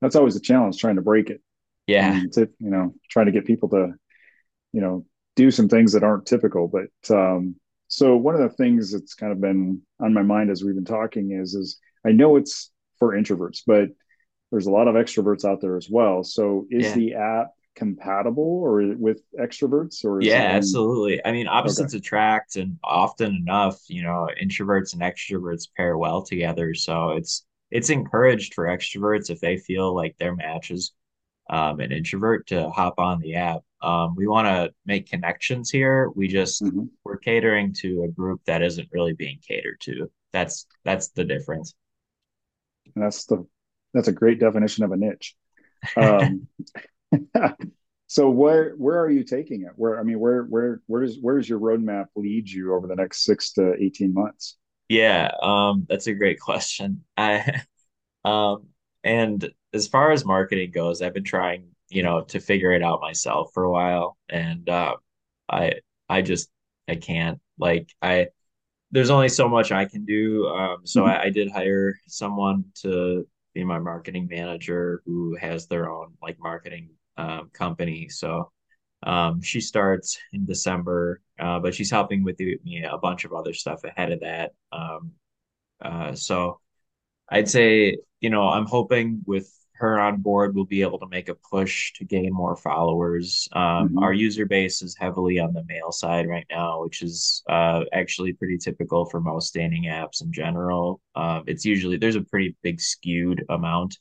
That's 0.00 0.16
always 0.16 0.34
a 0.34 0.40
challenge 0.40 0.78
trying 0.78 0.96
to 0.96 1.02
break 1.02 1.30
it 1.30 1.40
yeah 1.86 2.20
to 2.32 2.48
you 2.58 2.70
know 2.70 2.94
trying 3.10 3.26
to 3.26 3.32
get 3.32 3.46
people 3.46 3.68
to 3.68 3.92
you 4.72 4.80
know 4.80 5.04
do 5.36 5.50
some 5.50 5.68
things 5.68 5.92
that 5.92 6.04
aren't 6.04 6.26
typical 6.26 6.68
but 6.68 7.14
um 7.14 7.54
so 7.88 8.16
one 8.16 8.34
of 8.34 8.40
the 8.40 8.56
things 8.56 8.92
that's 8.92 9.14
kind 9.14 9.32
of 9.32 9.40
been 9.40 9.82
on 10.00 10.14
my 10.14 10.22
mind 10.22 10.50
as 10.50 10.62
we've 10.62 10.74
been 10.74 10.84
talking 10.84 11.32
is 11.32 11.54
is 11.54 11.78
i 12.06 12.12
know 12.12 12.36
it's 12.36 12.70
for 12.98 13.14
introverts 13.14 13.60
but 13.66 13.88
there's 14.50 14.66
a 14.66 14.70
lot 14.70 14.88
of 14.88 14.94
extroverts 14.94 15.44
out 15.44 15.60
there 15.60 15.76
as 15.76 15.88
well 15.90 16.22
so 16.22 16.66
is 16.70 16.84
yeah. 16.84 16.94
the 16.94 17.14
app 17.14 17.48
compatible 17.74 18.60
or 18.62 18.94
with 18.96 19.22
extroverts 19.40 20.04
or 20.04 20.20
yeah 20.20 20.34
absolutely 20.34 21.24
i 21.24 21.32
mean 21.32 21.48
opposites 21.48 21.94
okay. 21.94 21.98
attract 21.98 22.56
and 22.56 22.76
often 22.84 23.34
enough 23.34 23.80
you 23.88 24.02
know 24.02 24.28
introverts 24.40 24.92
and 24.92 25.00
extroverts 25.00 25.68
pair 25.74 25.96
well 25.96 26.22
together 26.22 26.74
so 26.74 27.10
it's 27.10 27.46
it's 27.70 27.88
encouraged 27.88 28.52
for 28.52 28.66
extroverts 28.66 29.30
if 29.30 29.40
they 29.40 29.56
feel 29.56 29.94
like 29.94 30.14
their 30.18 30.36
match 30.36 30.70
is 30.70 30.92
um, 31.50 31.80
an 31.80 31.92
introvert 31.92 32.46
to 32.48 32.70
hop 32.70 32.98
on 32.98 33.20
the 33.20 33.34
app. 33.34 33.60
Um, 33.82 34.14
we 34.14 34.26
want 34.26 34.46
to 34.46 34.72
make 34.86 35.10
connections 35.10 35.70
here. 35.70 36.08
We 36.14 36.28
just 36.28 36.62
mm-hmm. 36.62 36.84
we're 37.04 37.16
catering 37.16 37.72
to 37.80 38.04
a 38.04 38.08
group 38.08 38.40
that 38.46 38.62
isn't 38.62 38.88
really 38.92 39.12
being 39.12 39.38
catered 39.46 39.80
to. 39.82 40.10
That's 40.32 40.66
that's 40.84 41.08
the 41.08 41.24
difference. 41.24 41.74
that's 42.94 43.26
the 43.26 43.46
that's 43.92 44.08
a 44.08 44.12
great 44.12 44.38
definition 44.38 44.84
of 44.84 44.92
a 44.92 44.96
niche. 44.96 45.34
Um, 45.96 46.46
so 48.06 48.30
where 48.30 48.70
where 48.76 49.00
are 49.00 49.10
you 49.10 49.24
taking 49.24 49.62
it? 49.62 49.72
Where 49.74 49.98
I 49.98 50.04
mean, 50.04 50.20
where 50.20 50.44
where 50.44 50.80
where 50.86 51.02
does 51.02 51.18
where 51.20 51.36
does 51.36 51.48
your 51.48 51.60
roadmap 51.60 52.06
lead 52.14 52.48
you 52.48 52.74
over 52.74 52.86
the 52.86 52.96
next 52.96 53.24
six 53.24 53.52
to 53.54 53.74
eighteen 53.78 54.14
months? 54.14 54.56
Yeah, 54.88 55.30
um, 55.42 55.86
that's 55.88 56.06
a 56.06 56.14
great 56.14 56.38
question. 56.38 57.04
I 57.16 57.62
um, 58.24 58.66
and 59.02 59.50
as 59.74 59.88
far 59.88 60.12
as 60.12 60.24
marketing 60.24 60.70
goes, 60.72 61.02
I've 61.02 61.14
been 61.14 61.24
trying, 61.24 61.68
you 61.90 62.02
know, 62.02 62.22
to 62.22 62.40
figure 62.40 62.72
it 62.72 62.82
out 62.82 63.00
myself 63.00 63.50
for 63.54 63.64
a 63.64 63.70
while, 63.70 64.16
and 64.28 64.68
uh, 64.68 64.96
I 65.50 65.74
I 66.08 66.22
just 66.22 66.50
I 66.88 66.96
can't 66.96 67.40
like 67.58 67.88
I 68.02 68.28
there's 68.92 69.10
only 69.10 69.28
so 69.28 69.48
much 69.48 69.72
I 69.72 69.86
can 69.86 70.04
do. 70.04 70.46
Um, 70.48 70.80
so 70.84 71.02
mm-hmm. 71.02 71.10
I, 71.10 71.24
I, 71.24 71.30
did 71.30 71.50
hire 71.50 71.98
someone 72.06 72.64
to 72.82 73.26
be 73.54 73.64
my 73.64 73.78
marketing 73.78 74.28
manager 74.30 75.02
who 75.06 75.34
has 75.36 75.66
their 75.66 75.90
own 75.90 76.12
like 76.22 76.38
marketing 76.38 76.90
um, 77.16 77.50
company. 77.54 78.08
So 78.08 78.52
um, 79.02 79.40
she 79.40 79.60
starts 79.60 80.18
in 80.32 80.44
December, 80.44 81.22
uh, 81.38 81.58
but 81.58 81.74
she's 81.74 81.90
helping 81.90 82.22
with 82.22 82.36
the, 82.36 82.58
me 82.64 82.84
a 82.84 82.98
bunch 82.98 83.24
of 83.24 83.32
other 83.32 83.54
stuff 83.54 83.82
ahead 83.84 84.12
of 84.12 84.20
that. 84.20 84.52
Um, 84.70 85.12
uh, 85.80 86.14
so 86.14 86.60
I'd 87.28 87.48
say, 87.48 87.96
you 88.20 88.30
know, 88.30 88.48
I'm 88.48 88.66
hoping 88.66 89.22
with 89.26 89.50
her 89.82 90.00
on 90.00 90.20
board, 90.20 90.54
we'll 90.54 90.64
be 90.64 90.82
able 90.82 90.98
to 91.00 91.08
make 91.08 91.28
a 91.28 91.34
push 91.34 91.92
to 91.94 92.04
gain 92.04 92.32
more 92.32 92.56
followers. 92.56 93.48
Um, 93.52 93.62
mm-hmm. 93.62 93.98
Our 93.98 94.12
user 94.12 94.46
base 94.46 94.80
is 94.80 94.96
heavily 94.96 95.40
on 95.40 95.52
the 95.52 95.64
male 95.66 95.90
side 95.90 96.28
right 96.28 96.46
now, 96.48 96.82
which 96.82 97.02
is 97.02 97.42
uh, 97.50 97.82
actually 97.92 98.32
pretty 98.32 98.58
typical 98.58 99.04
for 99.06 99.20
most 99.20 99.52
dating 99.52 99.84
apps 99.84 100.22
in 100.22 100.32
general. 100.32 101.00
Uh, 101.16 101.40
it's 101.46 101.64
usually 101.64 101.96
there's 101.96 102.16
a 102.16 102.22
pretty 102.22 102.56
big 102.62 102.80
skewed 102.80 103.44
amount, 103.48 103.98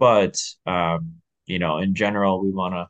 but 0.00 0.36
um, 0.66 1.12
you 1.46 1.60
know, 1.60 1.78
in 1.78 1.94
general, 1.94 2.42
we 2.42 2.50
want 2.50 2.74
to 2.74 2.88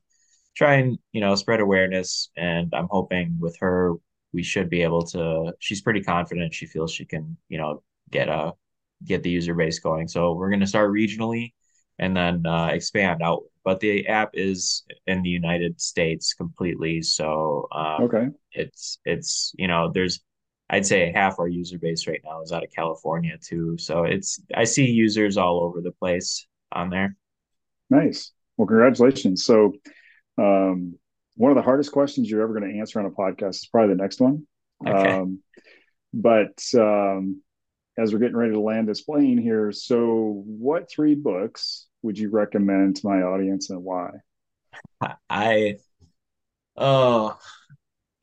try 0.57 0.77
and 0.77 0.99
you 1.13 1.21
know 1.21 1.35
spread 1.35 1.61
awareness, 1.61 2.31
and 2.35 2.73
I'm 2.73 2.89
hoping 2.91 3.37
with 3.39 3.59
her 3.61 3.93
we 4.33 4.43
should 4.43 4.71
be 4.71 4.83
able 4.83 5.05
to. 5.09 5.53
She's 5.59 5.83
pretty 5.83 6.03
confident. 6.03 6.55
She 6.55 6.65
feels 6.65 6.93
she 6.93 7.05
can, 7.05 7.37
you 7.51 7.59
know, 7.59 7.83
get 8.11 8.29
a 8.29 8.53
get 9.05 9.23
the 9.23 9.31
user 9.31 9.55
base 9.55 9.81
going. 9.81 10.09
So 10.09 10.33
we're 10.33 10.49
going 10.49 10.61
to 10.61 10.67
start 10.67 10.91
regionally 10.91 11.53
and 11.99 12.17
then 12.17 12.47
uh, 12.47 12.67
expand 12.67 13.23
out. 13.23 13.43
But 13.65 13.81
the 13.81 14.09
app 14.09 14.31
is 14.35 14.85
in 15.07 15.23
the 15.23 15.31
United 15.31 15.81
States 15.81 16.35
completely, 16.35 17.03
so 17.03 17.69
um, 17.73 18.03
okay, 18.05 18.27
it's 18.53 18.99
it's 19.05 19.53
you 19.57 19.69
know 19.69 19.91
there's 19.93 20.21
I'd 20.69 20.87
say 20.87 21.13
half 21.15 21.39
our 21.39 21.47
user 21.47 21.79
base 21.79 22.07
right 22.07 22.21
now 22.25 22.41
is 22.41 22.51
out 22.51 22.65
of 22.65 22.71
California 22.75 23.37
too. 23.41 23.77
So 23.79 24.05
it's 24.05 24.41
I 24.55 24.65
see 24.65 24.87
users 24.87 25.37
all 25.37 25.63
over 25.63 25.81
the 25.81 25.93
place 25.93 26.47
on 26.73 26.89
there. 26.89 27.15
Nice. 27.91 28.33
Well, 28.57 28.67
congratulations. 28.67 29.45
So, 29.45 29.75
um, 30.39 30.99
one 31.37 31.51
of 31.51 31.57
the 31.57 31.63
hardest 31.63 31.93
questions 31.93 32.31
you're 32.31 32.43
ever 32.43 32.59
going 32.59 32.73
to 32.73 32.79
answer 32.79 32.99
on 32.99 33.07
a 33.07 33.11
podcast 33.11 33.57
is 33.57 33.69
probably 33.71 33.95
the 33.95 34.03
next 34.03 34.21
one. 34.21 34.47
Okay. 34.87 35.11
Um, 35.11 35.41
but 36.15 36.63
um, 36.75 37.42
as 37.99 38.13
we're 38.13 38.19
getting 38.19 38.37
ready 38.37 38.53
to 38.53 38.61
land 38.61 38.89
this 38.89 39.03
plane 39.03 39.39
here, 39.39 39.73
so 39.73 40.43
what 40.47 40.91
three 40.91 41.15
books 41.15 41.87
would 42.03 42.19
you 42.19 42.31
recommend 42.31 42.97
to 42.97 43.09
my 43.09 43.23
audience 43.23 43.71
and 43.71 43.83
why? 43.83 44.11
I 45.29 45.77
oh 46.77 47.39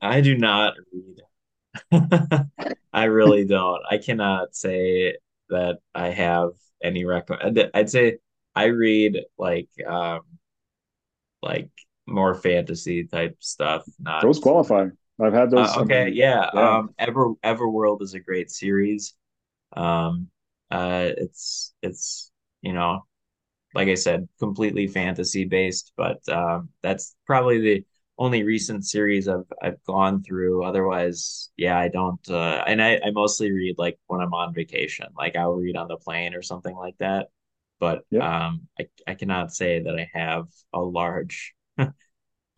I 0.00 0.20
do 0.20 0.36
not 0.36 0.74
read. 0.92 2.48
I 2.92 3.04
really 3.04 3.44
don't. 3.44 3.82
I 3.88 3.98
cannot 3.98 4.56
say 4.56 5.16
that 5.50 5.78
I 5.94 6.08
have 6.08 6.50
any 6.82 7.04
recommend. 7.04 7.70
I'd 7.74 7.90
say 7.90 8.18
I 8.54 8.64
read 8.64 9.20
like 9.38 9.68
um 9.86 10.20
like 11.42 11.70
more 12.06 12.34
fantasy 12.34 13.04
type 13.04 13.36
stuff. 13.40 13.84
Not 13.98 14.22
those 14.22 14.38
qualify. 14.38 14.88
I've 15.20 15.32
had 15.32 15.50
those. 15.50 15.68
Uh, 15.76 15.80
okay, 15.82 16.08
yeah. 16.08 16.50
yeah. 16.54 16.78
Um, 16.78 16.94
Ever 16.98 17.34
Everworld 17.44 18.02
is 18.02 18.14
a 18.14 18.20
great 18.20 18.50
series. 18.50 19.14
Um, 19.76 20.28
uh, 20.70 21.10
it's 21.16 21.74
it's 21.82 22.30
you 22.62 22.72
know 22.72 23.02
like 23.74 23.88
I 23.88 23.94
said, 23.94 24.28
completely 24.38 24.86
fantasy 24.88 25.44
based, 25.44 25.92
but 25.96 26.26
um, 26.28 26.70
that's 26.82 27.14
probably 27.26 27.60
the 27.60 27.84
only 28.18 28.42
recent 28.42 28.84
series 28.84 29.28
I've 29.28 29.46
I've 29.62 29.82
gone 29.86 30.22
through. 30.22 30.64
Otherwise, 30.64 31.50
yeah, 31.56 31.78
I 31.78 31.88
don't. 31.88 32.20
Uh, 32.28 32.64
and 32.66 32.82
I, 32.82 33.00
I 33.04 33.10
mostly 33.12 33.52
read 33.52 33.76
like 33.78 33.98
when 34.08 34.20
I'm 34.20 34.34
on 34.34 34.54
vacation, 34.54 35.06
like 35.16 35.36
I'll 35.36 35.54
read 35.54 35.76
on 35.76 35.88
the 35.88 35.96
plane 35.96 36.34
or 36.34 36.42
something 36.42 36.74
like 36.76 36.96
that. 36.98 37.28
But 37.78 38.04
um, 38.20 38.68
I 38.78 38.88
I 39.06 39.14
cannot 39.14 39.54
say 39.54 39.80
that 39.82 39.96
I 39.98 40.10
have 40.14 40.48
a 40.72 40.80
large. 40.80 41.54
I, 41.78 41.90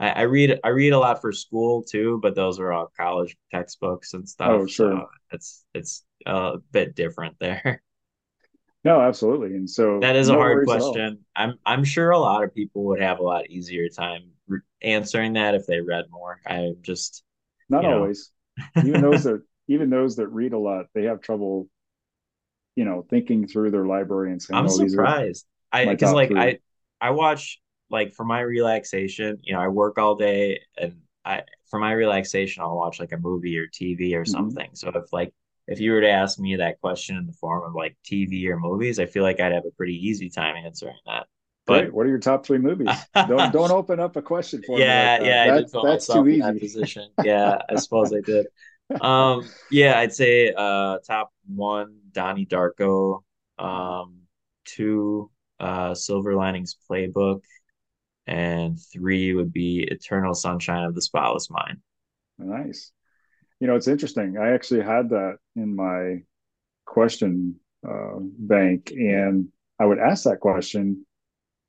I 0.00 0.22
read 0.22 0.58
I 0.64 0.68
read 0.68 0.92
a 0.92 0.98
lot 0.98 1.20
for 1.20 1.32
school 1.32 1.82
too, 1.82 2.18
but 2.22 2.34
those 2.34 2.58
are 2.58 2.72
all 2.72 2.92
college 2.96 3.36
textbooks 3.50 4.14
and 4.14 4.28
stuff. 4.28 4.50
Oh, 4.50 4.66
sure. 4.66 4.92
So 4.92 5.06
it's 5.30 5.64
it's 5.74 6.04
a 6.26 6.58
bit 6.70 6.94
different 6.94 7.36
there. 7.38 7.82
No, 8.84 9.00
absolutely. 9.00 9.54
And 9.54 9.70
so 9.70 10.00
that 10.00 10.16
is 10.16 10.28
no 10.28 10.34
a 10.34 10.38
hard 10.38 10.66
question. 10.66 11.20
I'm 11.36 11.56
I'm 11.64 11.84
sure 11.84 12.10
a 12.10 12.18
lot 12.18 12.42
of 12.42 12.52
people 12.52 12.82
would 12.86 13.00
have 13.00 13.20
a 13.20 13.22
lot 13.22 13.48
easier 13.48 13.88
time 13.88 14.30
re- 14.48 14.60
answering 14.82 15.34
that 15.34 15.54
if 15.54 15.66
they 15.66 15.80
read 15.80 16.06
more. 16.10 16.40
I'm 16.44 16.76
just 16.82 17.22
not 17.68 17.84
always. 17.84 18.32
even 18.76 19.00
those 19.00 19.22
that 19.22 19.42
even 19.68 19.88
those 19.88 20.16
that 20.16 20.26
read 20.28 20.52
a 20.52 20.58
lot, 20.58 20.86
they 20.94 21.04
have 21.04 21.20
trouble, 21.20 21.68
you 22.74 22.84
know, 22.84 23.06
thinking 23.08 23.46
through 23.46 23.70
their 23.70 23.86
library 23.86 24.32
and 24.32 24.42
saying, 24.42 24.58
"I'm 24.58 24.66
oh, 24.66 24.88
surprised." 24.88 25.46
I 25.70 25.86
because 25.86 26.12
like 26.12 26.30
three. 26.30 26.40
I 26.40 26.58
I 27.00 27.10
watch 27.10 27.60
like 27.88 28.14
for 28.14 28.24
my 28.24 28.40
relaxation. 28.40 29.38
You 29.42 29.54
know, 29.54 29.60
I 29.60 29.68
work 29.68 29.96
all 29.96 30.16
day, 30.16 30.60
and 30.76 31.02
I 31.24 31.42
for 31.70 31.78
my 31.78 31.92
relaxation, 31.92 32.62
I'll 32.64 32.76
watch 32.76 32.98
like 32.98 33.12
a 33.12 33.16
movie 33.16 33.58
or 33.58 33.68
TV 33.68 34.14
or 34.14 34.22
mm-hmm. 34.22 34.30
something. 34.30 34.66
Mm-hmm. 34.66 34.74
So 34.74 34.88
if 34.88 35.12
like 35.12 35.32
if 35.66 35.80
you 35.80 35.92
were 35.92 36.00
to 36.00 36.10
ask 36.10 36.38
me 36.38 36.56
that 36.56 36.80
question 36.80 37.16
in 37.16 37.26
the 37.26 37.32
form 37.32 37.64
of 37.64 37.74
like 37.74 37.96
TV 38.04 38.46
or 38.48 38.58
movies, 38.58 38.98
I 38.98 39.06
feel 39.06 39.22
like 39.22 39.40
I'd 39.40 39.52
have 39.52 39.66
a 39.66 39.70
pretty 39.70 39.94
easy 39.94 40.28
time 40.28 40.56
answering 40.56 40.96
that. 41.06 41.26
But 41.64 41.82
Great. 41.82 41.94
what 41.94 42.06
are 42.06 42.08
your 42.08 42.18
top 42.18 42.44
three 42.44 42.58
movies? 42.58 42.88
don't 43.14 43.52
don't 43.52 43.70
open 43.70 44.00
up 44.00 44.16
a 44.16 44.22
question 44.22 44.62
for 44.66 44.78
yeah, 44.78 45.18
me. 45.18 45.24
Like 45.24 45.28
yeah, 45.28 45.54
that's, 45.54 45.72
that's 45.72 46.06
too 46.08 46.28
easy. 46.28 46.40
That 46.40 46.58
position. 46.58 47.10
Yeah, 47.22 47.58
I 47.68 47.76
suppose 47.76 48.12
I 48.12 48.20
did. 48.20 48.46
Um, 49.00 49.48
yeah, 49.70 49.98
I'd 49.98 50.12
say 50.12 50.52
uh, 50.54 50.98
top 50.98 51.32
one, 51.46 52.00
Donnie 52.10 52.44
Darko. 52.44 53.22
Um, 53.58 54.18
two, 54.66 55.30
uh, 55.58 55.94
Silver 55.94 56.34
Linings 56.34 56.76
Playbook, 56.90 57.40
and 58.26 58.78
three 58.92 59.32
would 59.32 59.50
be 59.50 59.88
Eternal 59.90 60.34
Sunshine 60.34 60.84
of 60.84 60.94
the 60.94 61.00
Spotless 61.00 61.48
Mind. 61.48 61.78
Nice 62.38 62.92
you 63.62 63.68
know, 63.68 63.76
it's 63.76 63.86
interesting. 63.86 64.38
I 64.38 64.54
actually 64.54 64.82
had 64.82 65.10
that 65.10 65.36
in 65.54 65.76
my 65.76 66.24
question 66.84 67.60
uh, 67.88 68.16
bank, 68.18 68.90
and 68.90 69.50
I 69.78 69.86
would 69.86 70.00
ask 70.00 70.24
that 70.24 70.40
question, 70.40 71.06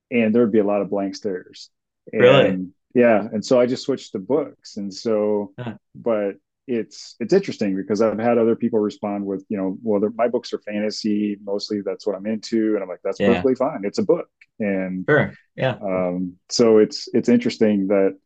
and 0.10 0.34
there 0.34 0.42
would 0.42 0.52
be 0.52 0.58
a 0.58 0.64
lot 0.64 0.82
of 0.82 0.90
blank 0.90 1.16
stares. 1.16 1.70
Really? 2.12 2.66
Yeah, 2.96 3.28
and 3.32 3.46
so 3.46 3.60
I 3.60 3.68
just 3.68 3.84
switched 3.84 4.14
to 4.14 4.20
books, 4.20 4.78
and 4.78 4.92
so, 4.92 5.54
huh. 5.60 5.76
but 5.94 6.38
it's 6.66 7.16
it's 7.20 7.32
interesting 7.32 7.76
because 7.76 8.02
I've 8.02 8.18
had 8.18 8.40
other 8.40 8.56
people 8.56 8.80
respond 8.80 9.24
with, 9.24 9.46
you 9.50 9.58
know, 9.58 9.78
well, 9.84 10.02
my 10.16 10.28
books 10.28 10.52
are 10.52 10.62
fantasy 10.66 11.38
mostly. 11.44 11.82
That's 11.86 12.08
what 12.08 12.16
I'm 12.16 12.26
into, 12.26 12.74
and 12.74 12.82
I'm 12.82 12.90
like, 12.90 13.02
that's 13.04 13.20
yeah. 13.20 13.28
perfectly 13.28 13.54
fine. 13.54 13.82
It's 13.84 14.00
a 14.00 14.04
book, 14.04 14.30
and 14.60 15.06
sure, 15.08 15.32
yeah. 15.56 15.76
Um, 15.80 16.38
so 16.50 16.80
it's 16.80 17.08
it's 17.14 17.30
interesting 17.30 17.90
that 17.90 18.18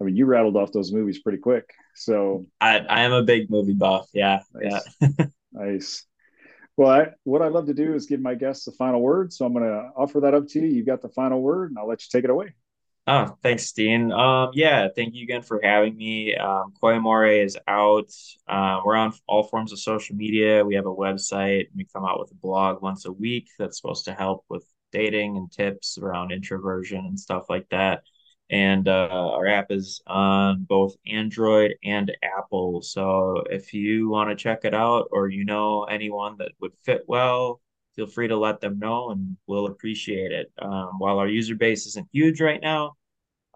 I 0.00 0.04
mean, 0.04 0.16
you 0.16 0.26
rattled 0.26 0.56
off 0.56 0.72
those 0.72 0.92
movies 0.92 1.20
pretty 1.20 1.38
quick. 1.38 1.72
So 1.94 2.46
I, 2.60 2.78
I 2.80 3.02
am 3.02 3.12
a 3.12 3.22
big 3.22 3.50
movie 3.50 3.74
buff. 3.74 4.08
Yeah. 4.12 4.40
Nice. 4.52 4.84
Yeah. 5.00 5.26
nice. 5.52 6.06
Well, 6.76 6.90
I, 6.90 7.06
what 7.24 7.40
I'd 7.40 7.52
love 7.52 7.66
to 7.66 7.74
do 7.74 7.94
is 7.94 8.06
give 8.06 8.20
my 8.20 8.34
guests 8.34 8.66
the 8.66 8.72
final 8.72 9.00
word. 9.00 9.32
So 9.32 9.46
I'm 9.46 9.54
going 9.54 9.64
to 9.64 9.90
offer 9.96 10.20
that 10.20 10.34
up 10.34 10.46
to 10.48 10.60
you. 10.60 10.66
You've 10.66 10.86
got 10.86 11.00
the 11.00 11.08
final 11.08 11.40
word, 11.40 11.70
and 11.70 11.78
I'll 11.78 11.88
let 11.88 12.02
you 12.02 12.08
take 12.12 12.24
it 12.24 12.30
away. 12.30 12.52
Oh, 13.08 13.36
thanks, 13.42 13.72
Dean. 13.72 14.12
Um, 14.12 14.50
yeah, 14.52 14.88
thank 14.94 15.14
you 15.14 15.22
again 15.22 15.40
for 15.40 15.60
having 15.62 15.96
me. 15.96 16.34
Um, 16.34 16.74
CoyAmore 16.82 17.44
is 17.44 17.56
out. 17.66 18.10
Uh, 18.48 18.80
we're 18.84 18.96
on 18.96 19.12
all 19.28 19.44
forms 19.44 19.72
of 19.72 19.78
social 19.78 20.16
media. 20.16 20.64
We 20.64 20.74
have 20.74 20.86
a 20.86 20.94
website. 20.94 21.68
We 21.74 21.86
come 21.90 22.04
out 22.04 22.18
with 22.18 22.32
a 22.32 22.34
blog 22.34 22.82
once 22.82 23.06
a 23.06 23.12
week 23.12 23.48
that's 23.58 23.80
supposed 23.80 24.06
to 24.06 24.12
help 24.12 24.44
with 24.50 24.66
dating 24.92 25.36
and 25.36 25.50
tips 25.50 25.98
around 25.98 26.32
introversion 26.32 27.06
and 27.06 27.18
stuff 27.18 27.44
like 27.48 27.68
that 27.70 28.02
and 28.48 28.86
uh, 28.86 29.08
our 29.10 29.46
app 29.46 29.70
is 29.70 30.00
on 30.06 30.64
both 30.68 30.96
Android 31.06 31.74
and 31.82 32.16
Apple. 32.22 32.80
So 32.82 33.42
if 33.50 33.74
you 33.74 34.08
want 34.08 34.30
to 34.30 34.36
check 34.36 34.60
it 34.64 34.74
out 34.74 35.08
or 35.10 35.28
you 35.28 35.44
know 35.44 35.84
anyone 35.84 36.36
that 36.38 36.52
would 36.60 36.72
fit 36.84 37.02
well, 37.08 37.60
feel 37.96 38.06
free 38.06 38.28
to 38.28 38.36
let 38.36 38.60
them 38.60 38.78
know 38.78 39.10
and 39.10 39.36
we'll 39.46 39.66
appreciate 39.66 40.30
it. 40.30 40.52
Um, 40.60 40.98
while 40.98 41.18
our 41.18 41.26
user 41.26 41.56
base 41.56 41.86
isn't 41.86 42.08
huge 42.12 42.40
right 42.40 42.60
now, 42.60 42.92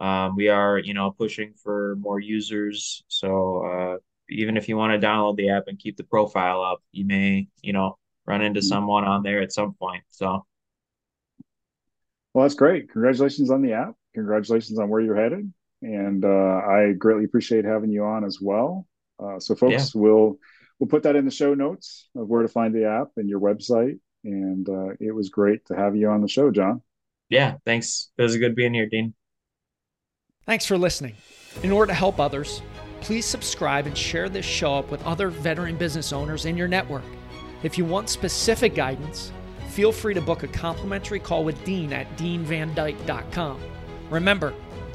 um, 0.01 0.35
we 0.35 0.49
are, 0.49 0.79
you 0.79 0.95
know, 0.95 1.11
pushing 1.13 1.53
for 1.63 1.97
more 2.01 2.19
users. 2.19 3.05
So 3.07 3.65
uh, 3.65 3.97
even 4.29 4.57
if 4.57 4.69
you 4.69 4.77
want 4.77 5.01
to 5.01 5.07
download 5.07 5.37
the 5.37 5.51
app 5.51 5.65
and 5.69 5.79
keep 5.79 5.99
the 5.99 6.05
profile 6.05 6.63
up, 6.63 6.83
you 6.91 7.05
may, 7.05 7.49
you 7.63 7.73
know, 7.73 7.99
run 8.27 8.43
into 8.43 8.61
mm-hmm. 8.61 8.69
someone 8.69 9.05
on 9.05 9.23
there 9.23 9.41
at 9.41 9.53
some 9.53 9.75
point. 9.75 10.03
So. 10.11 10.45
Well, 12.33 12.45
that's 12.45 12.55
great. 12.55 12.91
Congratulations 12.91 13.51
on 13.51 13.63
the 13.63 13.75
app 13.75 13.95
congratulations 14.15 14.79
on 14.79 14.89
where 14.89 15.01
you're 15.01 15.17
headed. 15.17 15.53
And 15.83 16.25
uh, 16.25 16.29
I 16.29 16.93
greatly 16.99 17.25
appreciate 17.25 17.65
having 17.65 17.91
you 17.91 18.05
on 18.05 18.25
as 18.25 18.39
well. 18.41 18.87
Uh, 19.23 19.39
so, 19.39 19.55
folks, 19.55 19.95
yeah. 19.95 20.01
we'll 20.01 20.39
we'll 20.79 20.89
put 20.89 21.03
that 21.05 21.17
in 21.17 21.25
the 21.25 21.31
show 21.31 21.55
notes 21.55 22.09
of 22.17 22.29
where 22.29 22.43
to 22.43 22.49
find 22.49 22.75
the 22.75 22.87
app 22.87 23.09
and 23.17 23.29
your 23.29 23.41
website. 23.41 23.99
And 24.25 24.69
uh, 24.69 24.95
it 25.01 25.15
was 25.15 25.31
great 25.31 25.65
to 25.67 25.77
have 25.77 25.97
you 25.97 26.11
on 26.11 26.21
the 26.21 26.29
show, 26.29 26.51
John. 26.51 26.83
Yeah, 27.31 27.55
thanks. 27.65 28.11
It 28.19 28.23
was 28.23 28.37
good 28.37 28.55
being 28.55 28.75
here, 28.75 28.87
Dean. 28.87 29.15
Thanks 30.47 30.67
for 30.67 30.77
listening. 30.77 31.15
In 31.63 31.71
order 31.71 31.93
to 31.93 31.95
help 31.95 32.19
others, 32.19 32.61
please 33.01 33.25
subscribe 33.25 33.87
and 33.87 33.97
share 33.97 34.29
this 34.29 34.45
show 34.45 34.75
up 34.75 34.91
with 34.91 35.03
other 35.05 35.31
veteran 35.31 35.77
business 35.77 36.13
owners 36.13 36.45
in 36.45 36.57
your 36.57 36.69
network. 36.69 37.05
If 37.63 37.79
you 37.79 37.85
want 37.85 38.09
specific 38.09 38.75
guidance, 38.75 39.33
feel 39.69 39.93
free 39.93 40.15
to 40.15 40.21
book 40.21 40.43
a 40.43 40.49
complimentary 40.49 41.21
call 41.21 41.45
with 41.45 41.63
Dean 41.65 41.93
at 41.93 42.17
deanvandyke.com. 42.17 43.61
Remember, 44.11 44.53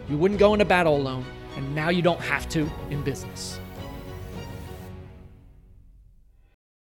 you 0.10 0.17
wouldn't 0.17 0.39
go 0.39 0.54
into 0.54 0.65
battle 0.65 0.95
alone, 0.97 1.25
and 1.56 1.73
now 1.73 1.89
you 1.89 2.01
don't 2.01 2.19
have 2.19 2.47
to 2.49 2.69
in 2.89 3.01
business. 3.01 3.60